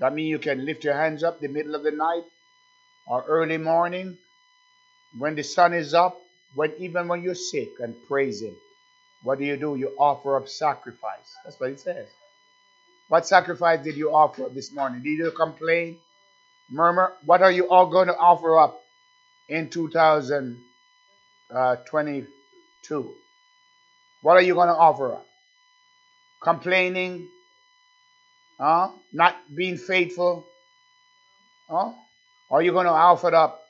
[0.00, 2.24] That means you can lift your hands up the middle of the night
[3.06, 4.16] or early morning
[5.18, 6.20] when the sun is up,
[6.54, 8.56] when even when you're sick and praise him.
[9.22, 9.76] What do you do?
[9.76, 11.36] You offer up sacrifice.
[11.44, 12.08] That's what it says.
[13.08, 15.02] What sacrifice did you offer up this morning?
[15.02, 15.98] Did you complain?
[16.70, 17.12] Murmur?
[17.24, 18.82] What are you all going to offer up
[19.48, 19.68] in
[21.54, 23.14] Uh, 2022?
[24.22, 25.26] What are you going to offer up?
[26.42, 27.28] Complaining?
[28.58, 28.88] Huh?
[29.12, 30.46] Not being faithful?
[31.68, 31.92] Huh?
[32.48, 33.60] Or are you going to offer up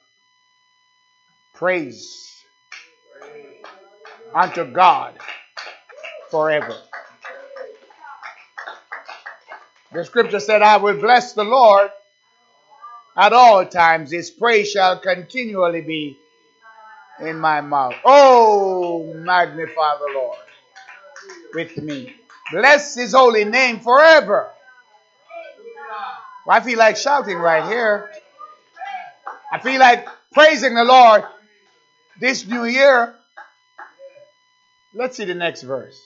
[1.55, 2.30] praise
[4.33, 5.18] unto God
[6.30, 6.76] forever?
[9.93, 11.91] The scripture said, I will bless the Lord
[13.16, 14.12] at all times.
[14.12, 16.16] His praise shall continually be
[17.23, 17.95] in my mouth.
[18.05, 20.39] Oh, magnify the Lord
[21.55, 22.14] with me.
[22.51, 24.51] Bless his holy name forever.
[26.47, 28.11] Well, I feel like shouting right here.
[29.53, 31.25] I feel like praising the Lord
[32.20, 33.14] this new year.
[34.95, 36.01] Let's see the next verse.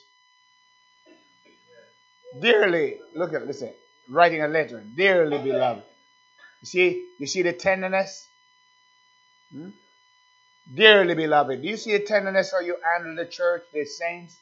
[2.39, 3.73] Dearly, look at listen,
[4.09, 5.83] writing a letter, dearly beloved.
[6.61, 8.27] You see, you see the tenderness?
[9.51, 9.69] Hmm?
[10.73, 14.37] Dearly beloved, do you see the tenderness how you handle the church, the saints?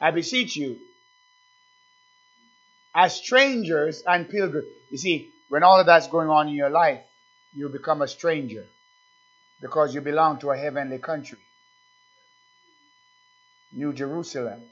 [0.00, 0.78] I beseech you,
[2.94, 4.66] as strangers and pilgrims.
[4.90, 7.00] You see, when all of that's going on in your life,
[7.54, 8.66] you become a stranger
[9.60, 11.38] because you belong to a heavenly country.
[13.72, 14.62] New Jerusalem.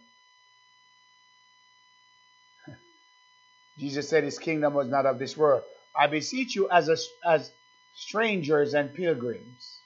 [3.78, 5.62] Jesus said his kingdom was not of this world.
[5.94, 6.96] I beseech you as, a,
[7.28, 7.52] as
[7.98, 9.80] strangers and pilgrims,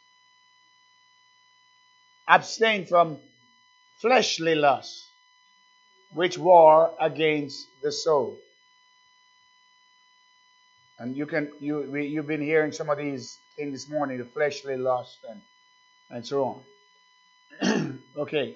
[2.28, 3.18] abstain from
[4.00, 5.08] fleshly lusts,
[6.12, 8.38] which war against the soul.
[10.98, 14.24] And you can you we, you've been hearing some of these things this morning, the
[14.26, 15.40] fleshly lust and
[16.10, 16.64] and so
[17.62, 18.02] on.
[18.16, 18.54] okay.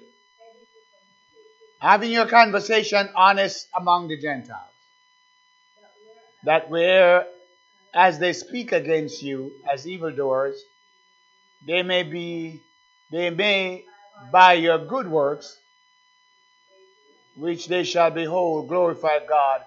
[1.80, 4.60] Having your conversation honest among the Gentiles.
[6.44, 7.26] That where
[7.94, 10.62] as they speak against you as evildoers,
[11.66, 12.62] they may be
[13.10, 13.84] they may
[14.32, 15.58] by your good works
[17.36, 19.62] which they shall behold glorify God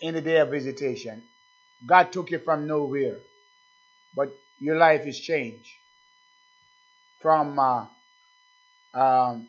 [0.00, 1.22] in the day of visitation.
[1.86, 3.20] God took you from nowhere,
[4.14, 5.70] but your life is changed
[7.20, 7.86] from uh,
[8.94, 9.48] um,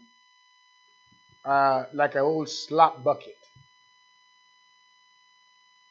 [1.43, 3.35] uh, like an old slop bucket.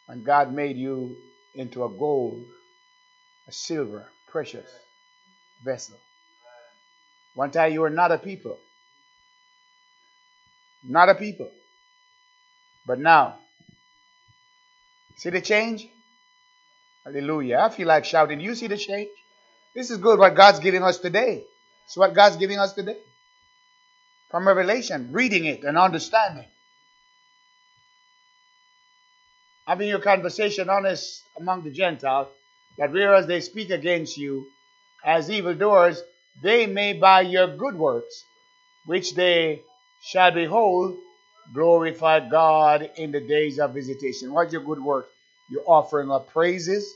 [0.08, 1.16] And God made you
[1.54, 2.44] into a gold,
[3.46, 4.68] a silver, precious
[5.64, 5.96] vessel.
[7.34, 8.58] One time you were not a people.
[10.84, 11.50] Not a people.
[12.86, 13.36] But now,
[15.16, 15.86] see the change?
[17.04, 17.58] Hallelujah.
[17.58, 18.40] I feel like shouting.
[18.40, 19.10] You see the change?
[19.74, 21.44] This is good what God's giving us today.
[21.84, 22.96] It's what God's giving us today.
[24.30, 26.46] From Revelation, reading it and understanding.
[29.68, 32.28] Having your conversation honest among the Gentiles,
[32.78, 34.46] that whereas they speak against you
[35.04, 36.02] as evildoers,
[36.42, 38.24] they may by your good works,
[38.86, 39.60] which they
[40.00, 40.96] shall behold,
[41.52, 44.32] glorify God in the days of visitation.
[44.32, 45.10] What's your good work?
[45.50, 46.90] You're offering up praises.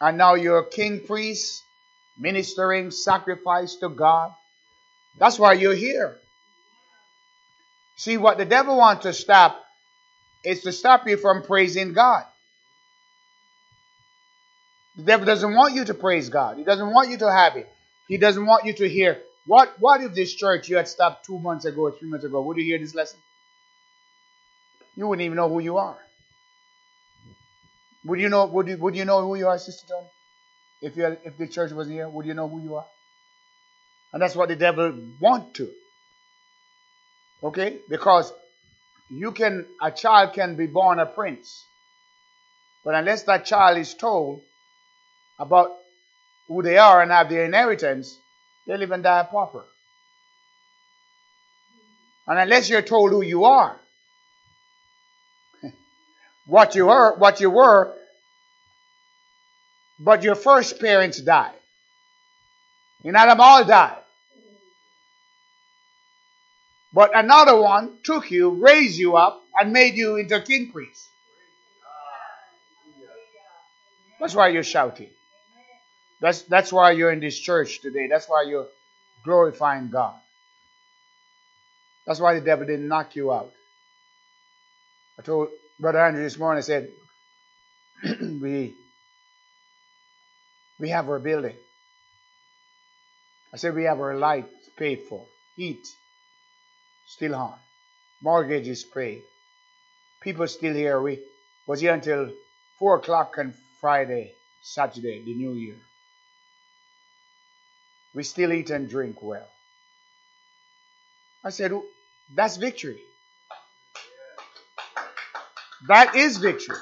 [0.00, 1.62] And now you're a king priest,
[2.18, 4.32] ministering sacrifice to God.
[5.20, 6.18] That's why you're here.
[7.96, 9.62] See, what the devil wants to stop
[10.44, 12.24] is to stop you from praising God.
[14.96, 16.58] The devil doesn't want you to praise God.
[16.58, 17.68] He doesn't want you to have it.
[18.08, 19.22] He doesn't want you to hear.
[19.46, 22.42] What, what if this church you had stopped two months ago or three months ago?
[22.42, 23.18] Would you hear this lesson?
[24.96, 25.98] You wouldn't even know who you are.
[28.04, 28.46] Would you know?
[28.46, 30.08] Would you, would you know who you are, Sister Tony?
[30.82, 32.86] If you if the church wasn't here, would you know who you are?
[34.12, 35.70] And that's what the devil want to.
[37.42, 38.32] Okay, because
[39.10, 41.64] you can a child can be born a prince,
[42.84, 44.42] but unless that child is told
[45.38, 45.70] about
[46.46, 48.16] who they are and have their inheritance,
[48.66, 49.64] they live and die a pauper.
[52.28, 53.80] And unless you're told who you are,
[56.46, 57.92] what you were, what you were,
[59.98, 61.54] but your first parents died.
[63.02, 64.01] You know, them all died.
[66.92, 71.08] But another one took you, raised you up, and made you into king priest.
[74.20, 75.10] That's why you're shouting.
[76.20, 78.06] That's, that's why you're in this church today.
[78.08, 78.68] That's why you're
[79.24, 80.14] glorifying God.
[82.06, 83.52] That's why the devil didn't knock you out.
[85.18, 85.48] I told
[85.80, 86.90] Brother Andrew this morning, I said,
[88.20, 88.74] we,
[90.78, 91.56] we have our building.
[93.52, 95.26] I said, we have our light paid for,
[95.56, 95.86] heat
[97.12, 97.54] still on,
[98.22, 99.22] mortgage is paid.
[100.22, 101.00] People still here.
[101.00, 101.20] We
[101.66, 102.32] was here until
[102.78, 104.32] 4 o'clock on Friday,
[104.62, 105.76] Saturday, the new year.
[108.14, 109.46] We still eat and drink well.
[111.44, 111.72] I said,
[112.34, 113.00] that's victory.
[115.88, 116.78] That is victory.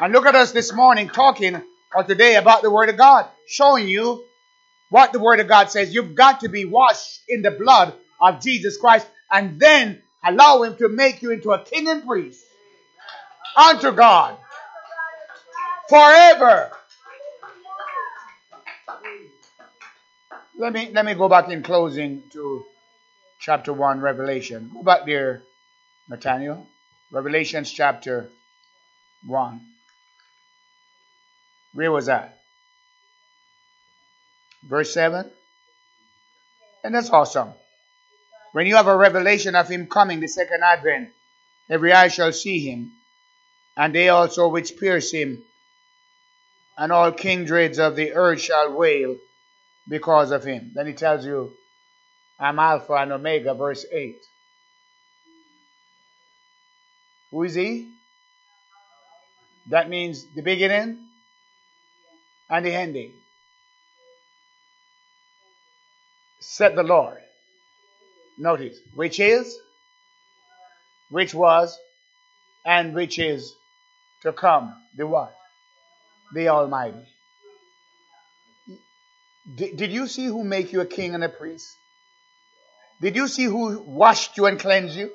[0.00, 1.60] And look at us this morning talking
[1.92, 4.24] or today about the Word of God, showing you
[4.90, 5.92] what the Word of God says.
[5.92, 10.76] You've got to be washed in the blood of Jesus Christ and then allow Him
[10.76, 12.44] to make you into a king and priest
[13.56, 14.36] unto God
[15.88, 16.70] forever.
[20.58, 22.64] Let me let me go back in closing to
[23.40, 24.70] chapter 1 Revelation.
[24.74, 25.42] Go back there,
[26.08, 26.66] Nathaniel.
[27.10, 28.28] Revelations chapter
[29.26, 29.60] 1.
[31.72, 32.38] Where was that?
[34.62, 35.30] Verse 7.
[36.84, 37.52] And that's awesome.
[38.52, 41.10] When you have a revelation of him coming, the second advent,
[41.68, 42.92] every eye shall see him,
[43.76, 45.42] and they also which pierce him,
[46.76, 49.16] and all kindreds of the earth shall wail
[49.88, 50.72] because of him.
[50.74, 51.52] Then he tells you,
[52.38, 54.16] I'm Alpha and Omega, verse 8.
[57.30, 57.88] Who is he?
[59.68, 61.06] That means the beginning
[62.48, 63.12] and the ending.
[66.40, 67.20] Said the Lord.
[68.40, 69.54] Notice, which is,
[71.10, 71.78] which was,
[72.64, 73.54] and which is
[74.22, 74.74] to come.
[74.96, 75.36] The what?
[76.32, 77.06] The Almighty.
[79.54, 81.66] Did, did you see who make you a king and a priest?
[83.02, 85.10] Did you see who washed you and cleansed you?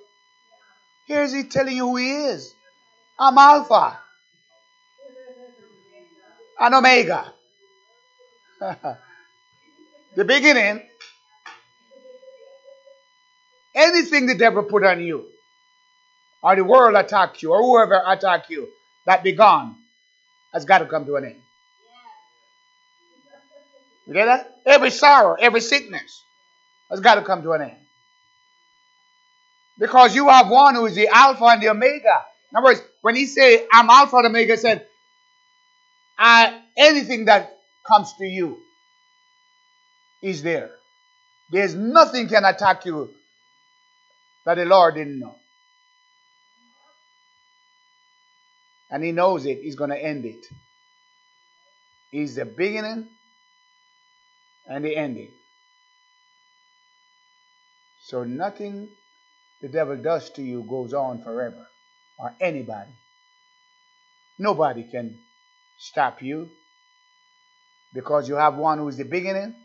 [1.07, 2.53] Here's he telling you who he is.
[3.17, 3.97] I'm Alpha
[6.59, 7.33] and Omega.
[10.15, 10.87] the beginning.
[13.75, 15.25] Anything the devil put on you,
[16.41, 18.69] or the world attack you, or whoever attack you,
[19.05, 19.75] that be gone,
[20.53, 21.41] has got to come to an end.
[24.07, 24.59] You get that?
[24.65, 26.23] Every sorrow, every sickness
[26.89, 27.77] has got to come to an end.
[29.77, 32.23] Because you have one who is the Alpha and the Omega.
[32.51, 34.85] In other words, when he say, I'm Alpha and Omega, said,
[36.17, 38.59] I, anything that comes to you
[40.21, 40.71] is there.
[41.51, 43.09] There's nothing can attack you
[44.45, 45.35] that the Lord didn't know.
[48.89, 49.59] And he knows it.
[49.61, 50.45] He's going to end it.
[52.11, 53.07] He's the beginning
[54.67, 55.31] and the ending.
[58.01, 58.89] So nothing
[59.61, 61.67] the devil does to you goes on forever,
[62.19, 62.91] or anybody.
[64.37, 65.17] Nobody can
[65.77, 66.49] stop you
[67.93, 69.55] because you have one who's the beginning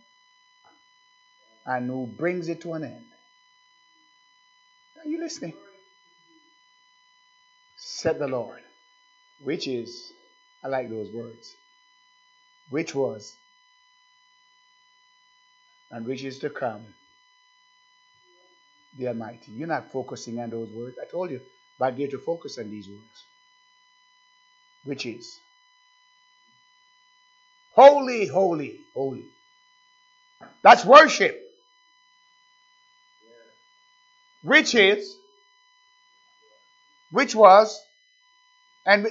[1.67, 3.05] and who brings it to an end.
[5.05, 5.55] Are you listening?
[7.77, 8.61] Said the Lord,
[9.43, 10.13] which is,
[10.63, 11.57] I like those words,
[12.69, 13.35] which was,
[15.91, 16.85] and which is to come,
[18.99, 19.53] the Almighty.
[19.53, 20.97] You're not focusing on those words.
[21.01, 21.41] I told you,
[21.79, 23.25] but get to focus on these words,
[24.85, 25.41] which is,
[27.73, 29.25] holy, holy, holy.
[30.63, 31.50] That's worship
[34.43, 35.17] which is,
[37.11, 37.81] which was,
[38.87, 39.07] and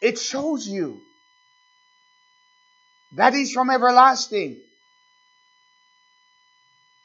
[0.00, 1.00] it, shows you
[3.12, 4.58] that he's from everlasting,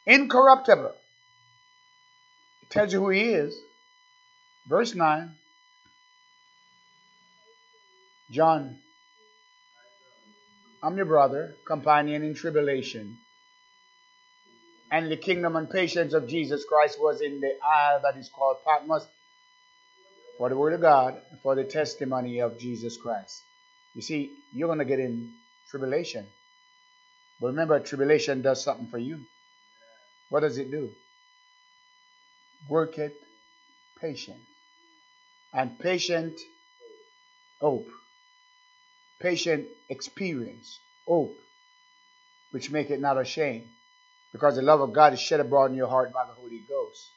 [0.06, 0.94] incorruptible.
[2.64, 3.58] It tells you who he is.
[4.68, 5.32] Verse 9.
[8.30, 8.78] John,
[10.84, 13.18] I'm your brother, companion in tribulation
[14.92, 18.58] and the kingdom and patience of Jesus Christ was in the isle that is called
[18.68, 19.08] Patmos
[20.38, 23.42] for the word of God, for the testimony of Jesus Christ.
[23.96, 25.32] You see, you're going to get in
[25.70, 26.28] tribulation.
[27.40, 29.22] But remember, tribulation does something for you.
[30.30, 30.90] What does it do?
[32.68, 33.16] Work it
[34.02, 34.42] patient.
[35.54, 36.38] And patient
[37.62, 37.88] hope.
[39.22, 40.80] Patient experience.
[41.08, 41.38] Hope.
[42.52, 43.70] Which make it not ashamed
[44.32, 47.10] because the love of God is shed abroad in your heart by the Holy Ghost.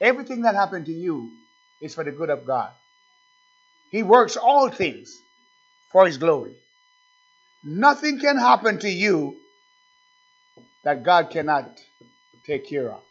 [0.00, 1.30] Everything that happened to you
[1.80, 2.70] is for the good of God.
[3.90, 5.20] He works all things
[5.92, 6.54] for His glory.
[7.62, 9.36] Nothing can happen to you
[10.84, 11.78] that God cannot
[12.46, 13.02] take care of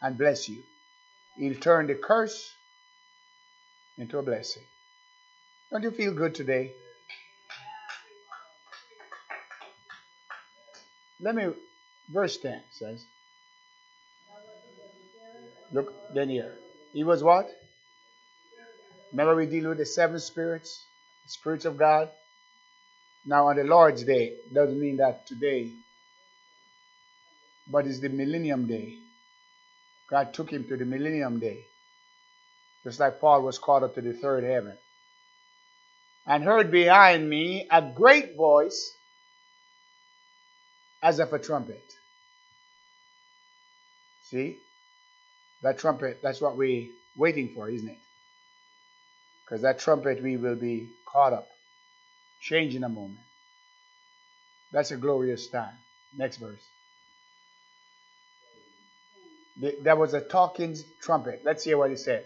[0.00, 0.62] and bless you.
[1.36, 2.54] He'll turn the curse
[3.98, 4.62] into a blessing.
[5.70, 6.72] Don't you feel good today?
[11.20, 11.48] Let me
[12.08, 13.04] Verse 10 says,
[15.72, 16.54] Look, then here.
[16.92, 17.50] He was what?
[19.12, 20.84] Remember we deal with the seven spirits,
[21.24, 22.08] the spirits of God.
[23.26, 25.70] Now on the Lord's day, doesn't mean that today,
[27.70, 28.96] but it's the millennium day.
[30.08, 31.58] God took him to the millennium day.
[32.84, 34.72] Just like Paul was called up to the third heaven.
[36.26, 38.94] And heard behind me a great voice
[41.02, 41.97] as of a trumpet.
[44.30, 44.56] See?
[45.62, 47.98] That trumpet, that's what we're waiting for, isn't it?
[49.44, 51.48] Because that trumpet, we will be caught up.
[52.40, 53.20] Change in a moment.
[54.72, 55.74] That's a glorious time.
[56.16, 56.62] Next verse.
[59.82, 61.40] There was a talking trumpet.
[61.44, 62.24] Let's hear what he said.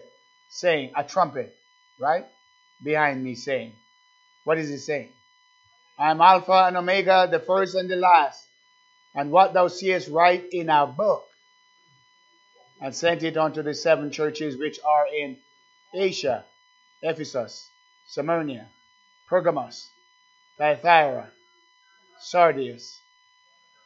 [0.49, 1.55] Saying, a trumpet,
[1.99, 2.25] right?
[2.83, 3.73] Behind me saying.
[4.43, 5.09] What is he saying?
[5.97, 8.45] I am Alpha and Omega, the first and the last
[9.15, 11.27] and what thou seest write in a book,
[12.83, 15.37] and sent it unto the seven churches which are in
[15.93, 16.43] Asia,
[17.01, 17.69] Ephesus,
[18.05, 18.67] Smyrna,
[19.29, 19.87] Pergamos,
[20.57, 21.31] Thyatira,
[22.19, 22.99] Sardius,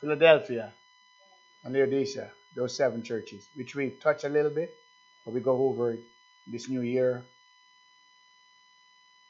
[0.01, 0.73] Philadelphia,
[1.63, 4.73] and Laodicea, those seven churches, which we touch a little bit,
[5.23, 5.99] but we go over it
[6.47, 7.23] this new year.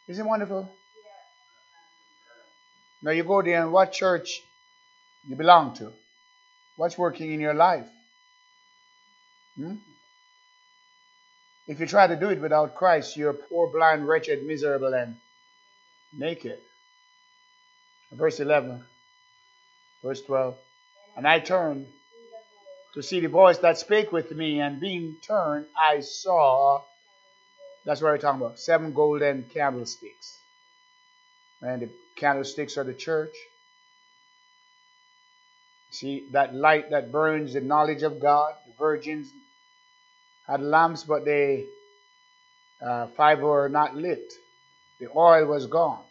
[0.08, 0.72] Isn't it wonderful?
[3.02, 4.44] Now you go there and what church
[5.28, 5.92] you belong to?
[6.78, 7.90] What's working in your life?
[9.58, 9.76] Hmm?
[11.68, 15.18] If you try to do it without Christ, you're poor, blind, wretched, miserable, and
[16.18, 16.60] naked.
[18.12, 18.84] Verse 11,
[20.02, 20.56] verse 12.
[21.18, 21.88] And I turned
[22.94, 26.82] to see the voice that spake with me, and being turned, I saw,
[27.84, 30.40] that's what we're talking about, seven golden candlesticks.
[31.62, 33.34] And the candlesticks are the church.
[35.92, 38.54] See, that light that burns the knowledge of God.
[38.68, 39.34] The virgins
[40.48, 41.66] had lamps, but they
[42.82, 44.34] uh, five were not lit.
[45.00, 46.04] The oil was gone.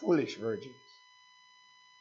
[0.00, 0.74] Foolish virgins.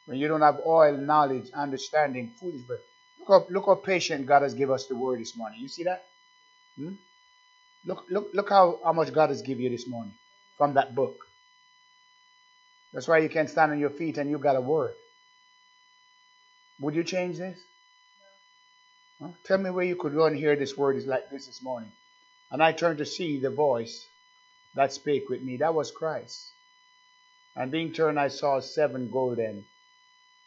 [0.06, 2.88] When you don't have oil, knowledge, understanding, foolish virgins.
[3.20, 5.60] Look how, look how patient God has given us the word this morning.
[5.62, 6.06] You see that?
[6.78, 6.94] Hmm?
[7.86, 10.14] Look, look, look how, how much God has given you this morning
[10.58, 11.26] from that book.
[12.94, 14.94] That's why you can't stand on your feet and you got a word.
[16.80, 17.60] Would you change this?
[19.22, 19.30] Huh?
[19.44, 21.92] Tell me where you could go and hear this word is like this this morning.
[22.52, 24.08] And I turned to see the voice
[24.76, 25.58] that spake with me.
[25.58, 26.52] That was Christ.
[27.56, 29.66] And being turned, I saw seven golden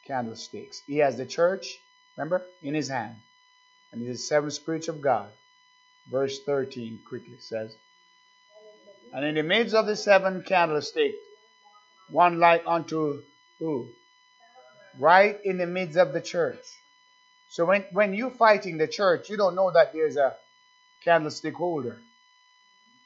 [0.07, 0.83] candlesticks.
[0.87, 1.81] He has the church,
[2.17, 3.17] remember, in his hand.
[3.93, 5.31] And the seven spirits of God.
[6.09, 7.75] Verse 13 quickly says,
[9.13, 11.19] And in the midst of the seven candlesticks,
[12.09, 13.23] one like unto
[13.59, 13.89] who?
[14.99, 16.65] Right in the midst of the church.
[17.51, 20.35] So when, when you're fighting the church, you don't know that there's a
[21.05, 22.01] candlestick holder.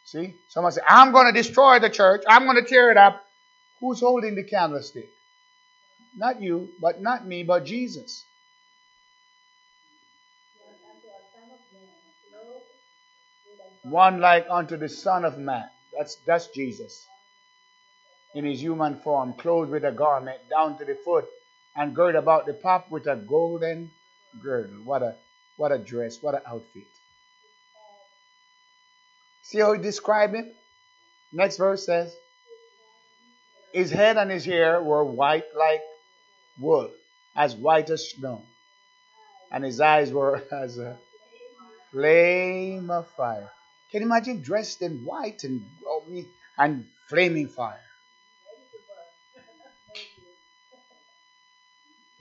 [0.05, 0.35] See?
[0.49, 2.23] Someone say, I'm going to destroy the church.
[2.29, 3.25] I'm going to tear it up.
[3.81, 5.09] Who's holding the candlestick?
[6.17, 8.25] Not you, but not me, but Jesus.
[13.83, 15.65] One like unto the Son of Man.
[15.97, 17.07] That's that's Jesus.
[18.35, 21.27] In his human form, clothed with a garment down to the foot,
[21.77, 23.91] and girded about the pop with a golden
[24.43, 24.83] girdle.
[24.85, 25.17] What a
[25.57, 26.87] what a dress, what an outfit.
[29.43, 30.55] See how he described it?
[31.33, 32.15] Next verse says,
[33.73, 35.83] His head and his hair were white like
[36.59, 36.91] wool,
[37.37, 38.43] as white as snow,
[39.53, 40.97] and his eyes were as a
[41.93, 43.53] flame of fire.
[43.91, 45.65] Can you imagine dressed in white and
[46.59, 47.81] and flaming fire?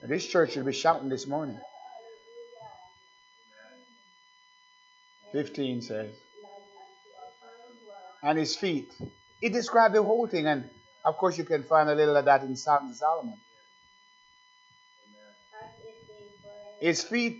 [0.03, 1.57] This church should be shouting this morning.
[5.33, 6.15] 15 says,
[8.23, 8.93] and his feet.
[9.41, 10.69] It described the whole thing, and
[11.03, 13.37] of course, you can find a little of that in Psalms of Solomon.
[16.79, 17.39] His feet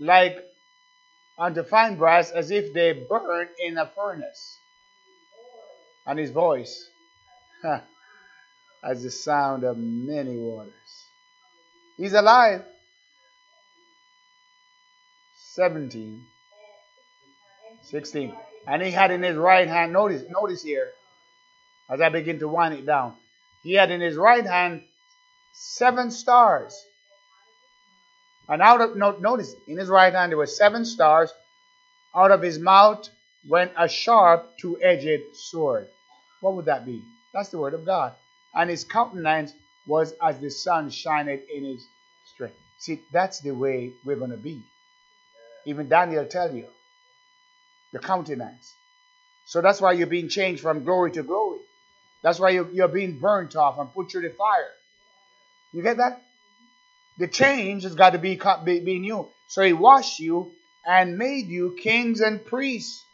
[0.00, 0.38] like
[1.38, 4.58] unto fine brass, as if they burn in a furnace.
[6.06, 6.88] And his voice
[8.82, 10.72] as the sound of many waters.
[11.96, 12.62] He's alive.
[15.54, 16.24] 17.
[17.90, 18.34] 16.
[18.66, 20.90] And he had in his right hand, notice, notice here,
[21.88, 23.14] as I begin to wind it down,
[23.62, 24.82] he had in his right hand
[25.52, 26.84] seven stars.
[28.48, 31.32] And out of, notice, in his right hand there were seven stars.
[32.14, 33.08] Out of his mouth
[33.48, 35.88] went a sharp two edged sword.
[36.40, 37.02] What would that be?
[37.32, 38.14] That's the word of God.
[38.54, 39.52] And his countenance
[39.86, 41.86] was as the sun shineth in his
[42.24, 42.56] strength.
[42.78, 44.62] See, that's the way we're going to be.
[45.66, 46.66] Even Daniel tell you
[47.96, 48.74] the countenance.
[49.46, 51.60] So that's why you're being changed from glory to glory.
[52.22, 54.70] That's why you're, you're being burnt off and put through the fire.
[55.72, 56.22] You get that?
[57.18, 59.28] The change has got to be, be, be new.
[59.48, 60.52] So he washed you
[60.86, 63.04] and made you kings and priests.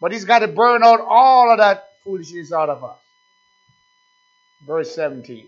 [0.00, 2.98] But he's got to burn out all of that foolishness out of us.
[4.66, 5.46] Verse 17.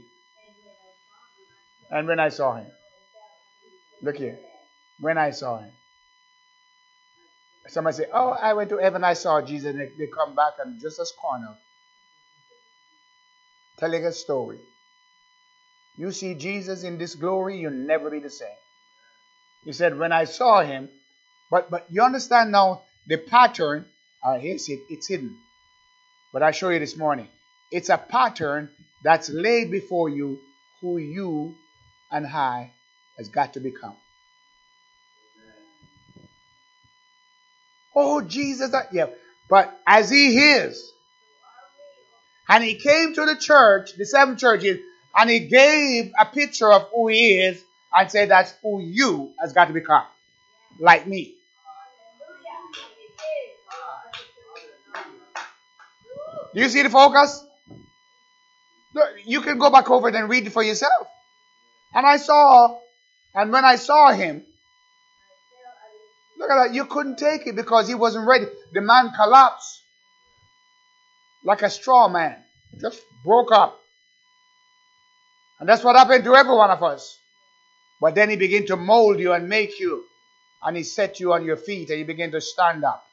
[1.91, 2.67] And when I saw him,
[4.03, 4.39] look here.
[4.99, 5.71] When I saw him,
[7.69, 10.81] somebody say, Oh, I went to heaven, I saw Jesus, and they, come back and
[10.81, 11.55] just as corner
[13.79, 14.59] telling a story.
[15.99, 18.49] You see Jesus in this glory, you'll never be the same.
[19.65, 20.89] He said, When I saw him,
[21.51, 23.87] but but you understand now the pattern,
[24.23, 25.37] uh, here's it, it's hidden.
[26.33, 27.29] But I show you this morning.
[27.71, 28.71] It's a pattern
[29.03, 30.39] that's laid before you
[30.81, 31.55] who you
[32.11, 32.73] and I
[33.17, 33.97] has got to become.
[37.97, 39.07] Oh, Jesus, yeah.
[39.49, 40.93] But as he is,
[42.49, 44.79] and he came to the church, the seven churches,
[45.17, 49.55] and he gave a picture of who he is and said that's who you has
[49.55, 50.05] got to become.
[50.79, 51.35] Like me.
[56.55, 57.45] Do you see the focus?
[59.25, 61.09] You can go back over it and read it for yourself.
[61.95, 62.79] And I saw,
[63.35, 64.45] and when I saw him,
[66.39, 68.47] look at that, you couldn't take it because he wasn't ready.
[68.73, 69.83] The man collapsed
[71.47, 72.37] like a straw man,
[72.81, 73.81] just broke up.
[75.61, 77.19] And that's what happened to every one of us.
[78.01, 80.05] But then he began to mold you and make you.
[80.63, 83.07] And he set you on your feet and you begin to stand up.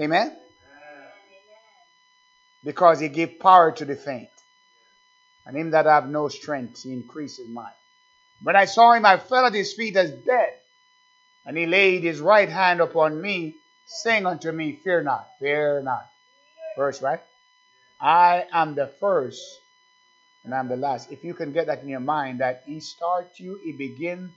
[0.00, 0.34] Amen?
[2.64, 4.30] Because he gave power to the faint.
[5.44, 7.66] And him that have no strength, he increases mine.
[8.42, 10.54] When I saw him, I fell at his feet as dead.
[11.46, 13.54] And he laid his right hand upon me,
[13.86, 16.06] saying unto me, Fear not, fear not.
[16.76, 17.20] Verse, right?
[18.00, 19.42] I am the first
[20.44, 21.12] and I'm the last.
[21.12, 24.32] If you can get that in your mind, that He starts you, He begin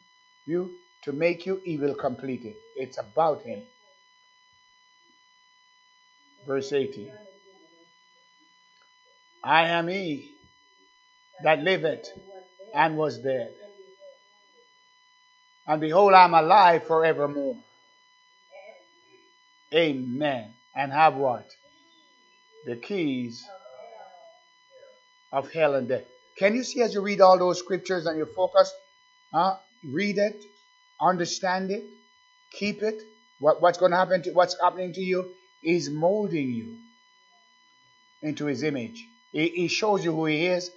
[0.46, 2.56] you to make you, He will complete it.
[2.76, 3.64] It's about Him.
[6.46, 7.12] Verse 18
[9.44, 10.32] I am He
[11.44, 12.08] that liveth
[12.74, 13.52] and was dead.
[15.68, 17.58] And behold, I'm alive forevermore.
[19.74, 20.54] Amen.
[20.76, 21.50] And have what?
[22.66, 23.44] The keys
[25.32, 26.04] of hell and death.
[26.38, 28.74] Can you see as you read all those scriptures and you focus?
[29.34, 29.58] Huh?
[29.84, 30.44] Read it,
[31.00, 31.84] understand it,
[32.52, 33.02] keep it.
[33.40, 35.32] What, what's going to happen to what's happening to you
[35.64, 36.78] is molding you
[38.22, 39.04] into his image.
[39.32, 40.72] He, he shows you who he is,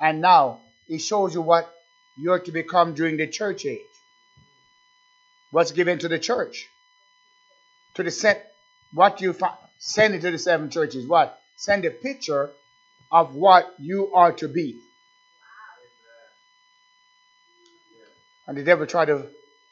[0.00, 1.72] and now he shows you what
[2.16, 3.80] you're to become during the church age.
[5.54, 6.66] What's given to the church?
[7.94, 8.50] To the set,
[8.92, 11.06] what you find, send it to the seven churches.
[11.06, 11.38] What?
[11.54, 12.50] Send a picture
[13.12, 14.74] of what you are to be.
[18.48, 19.28] And the devil try to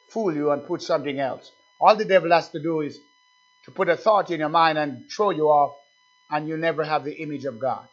[0.07, 1.51] fool you and put something else.
[1.81, 2.97] All the devil has to do is
[3.65, 5.75] to put a thought in your mind and throw you off,
[6.31, 7.85] and you never have the image of God.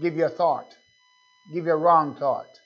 [0.00, 0.74] Give you a thought,
[1.52, 2.59] give you a wrong thought.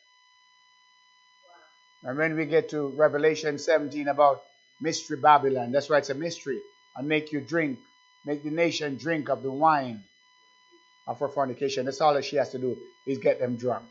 [2.04, 4.42] And when we get to Revelation 17 about
[4.80, 6.60] mystery Babylon, that's why it's a mystery,
[6.96, 7.78] and make you drink,
[8.26, 10.02] make the nation drink of the wine
[11.06, 11.86] of her fornication.
[11.86, 12.76] That's all that she has to do
[13.06, 13.86] is get them drunk.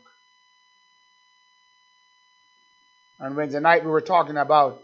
[3.18, 4.82] And Wednesday night we were talking about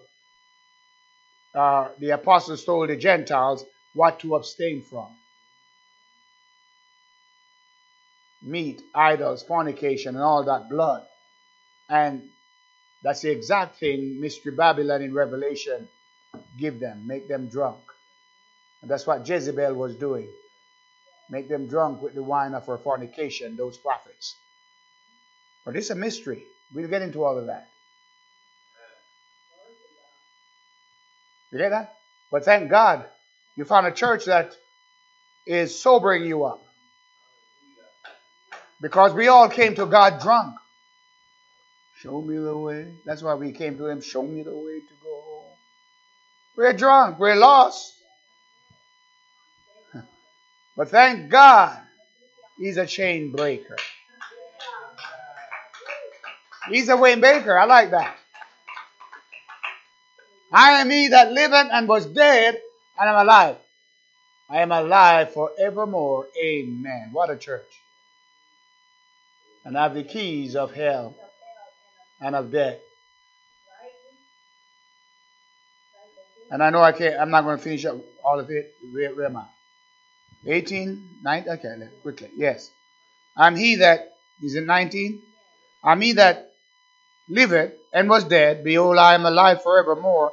[1.54, 5.08] uh, the apostles told the Gentiles what to abstain from
[8.42, 11.04] meat, idols, fornication, and all that blood.
[11.88, 12.22] And
[13.02, 15.88] that's the exact thing Mystery Babylon in Revelation
[16.58, 17.80] give them, make them drunk.
[18.82, 20.28] And that's what Jezebel was doing.
[21.30, 24.36] Make them drunk with the wine of her fornication, those prophets.
[25.64, 26.44] But it's a mystery.
[26.74, 27.68] We'll get into all of that.
[31.52, 31.94] You get that?
[32.30, 33.04] But thank God
[33.56, 34.54] you found a church that
[35.46, 36.64] is sobering you up.
[38.80, 40.54] Because we all came to God drunk.
[42.02, 42.94] Show me the way.
[43.04, 44.00] That's why we came to Him.
[44.00, 45.52] Show me the way to go home.
[46.56, 47.18] We're drunk.
[47.18, 47.94] We're lost.
[50.76, 51.78] But thank God
[52.60, 53.76] He's a chain breaker.
[56.68, 57.58] He's a way maker.
[57.58, 58.16] I like that.
[60.52, 62.60] I am he that liveth and was dead,
[62.98, 63.56] and I'm alive.
[64.50, 66.28] I am alive forevermore.
[66.42, 67.10] Amen.
[67.12, 67.72] What a church.
[69.64, 71.14] And I have the keys of hell
[72.20, 72.78] and of death.
[76.50, 78.74] And I know I can't, I'm not going to finish up all of it.
[78.92, 79.44] Where, where am I?
[80.46, 82.30] 18, 19, okay, quickly.
[82.36, 82.70] Yes.
[83.36, 85.22] I'm he that, is in 19?
[85.84, 86.50] I'm he that
[87.28, 88.64] liveth and was dead.
[88.64, 90.32] Behold, I am alive forevermore.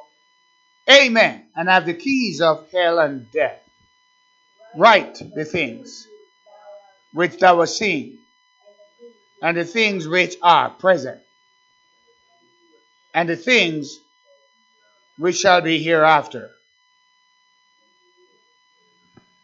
[0.89, 1.43] Amen.
[1.55, 3.61] And have the keys of hell and death.
[4.75, 6.07] Write the things
[7.13, 8.19] which thou hast seen,
[9.41, 11.19] and the things which are present,
[13.17, 13.99] and the things
[15.17, 16.51] which shall be hereafter.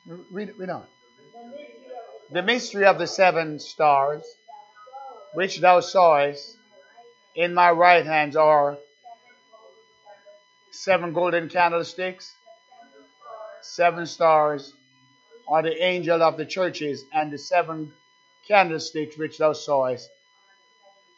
[0.06, 0.86] Read, read on.
[2.30, 4.22] The mystery of the seven stars,
[5.34, 6.56] which thou sawest
[7.34, 8.78] in my right hand, are
[10.70, 12.32] seven golden candlesticks,
[13.64, 14.72] seven stars
[15.48, 17.92] are the angel of the churches, and the seven
[18.48, 20.12] candlesticks which thou sawest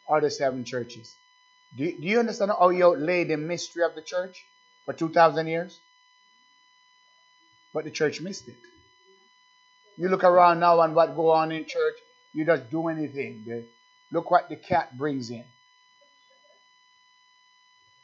[0.08, 1.14] are the seven churches.
[1.76, 4.44] Do, do you understand how you outlaid the mystery of the church
[4.84, 5.78] for 2,000 years?
[7.74, 8.56] But the church missed it.
[9.98, 11.94] You look around now and what go on in church,
[12.32, 13.64] you just do anything.
[14.12, 15.44] Look what the cat brings in.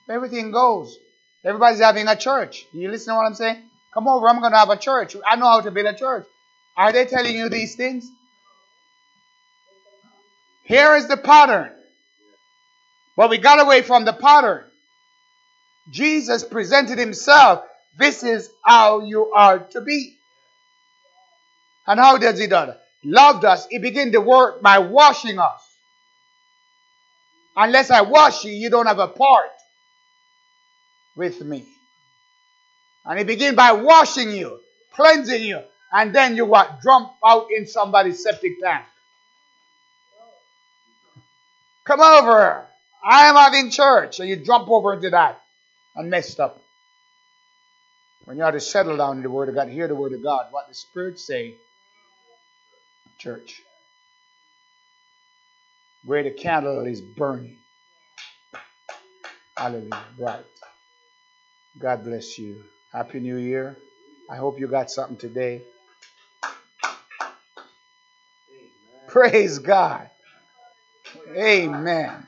[0.08, 0.98] Everything goes.
[1.44, 2.66] Everybody's having a church.
[2.72, 3.62] Do you listen to what I'm saying?
[3.94, 5.16] Come over, I'm going to have a church.
[5.26, 6.26] I know how to build a church.
[6.76, 8.10] Are they telling you these things?
[10.64, 11.70] Here is the pattern.
[13.16, 14.64] But we got away from the pattern.
[15.90, 17.64] Jesus presented himself.
[17.98, 20.16] This is how you are to be.
[21.86, 22.84] And how does he do that?
[23.04, 23.66] Loved us.
[23.68, 25.60] He began to work by washing us.
[27.56, 29.50] Unless I wash you, you don't have a part
[31.16, 31.66] with me.
[33.04, 34.60] And he begin by washing you,
[34.94, 35.60] cleansing you,
[35.92, 36.82] and then you what?
[36.82, 38.86] Jump out in somebody's septic tank.
[41.84, 42.66] Come over.
[43.04, 44.16] I am having church.
[44.16, 45.42] So you jump over into that
[45.96, 46.62] and messed up.
[48.24, 50.22] When you have to settle down in the Word of God, hear the Word of
[50.22, 51.56] God, what the Spirit say,
[53.18, 53.62] church.
[56.04, 57.58] Where the candle is burning.
[59.56, 60.04] Hallelujah.
[60.18, 60.44] Right.
[61.78, 62.64] God bless you.
[62.92, 63.78] Happy New Year.
[64.30, 65.62] I hope you got something today.
[68.50, 69.08] Amen.
[69.08, 70.10] Praise God.
[71.36, 72.26] Amen.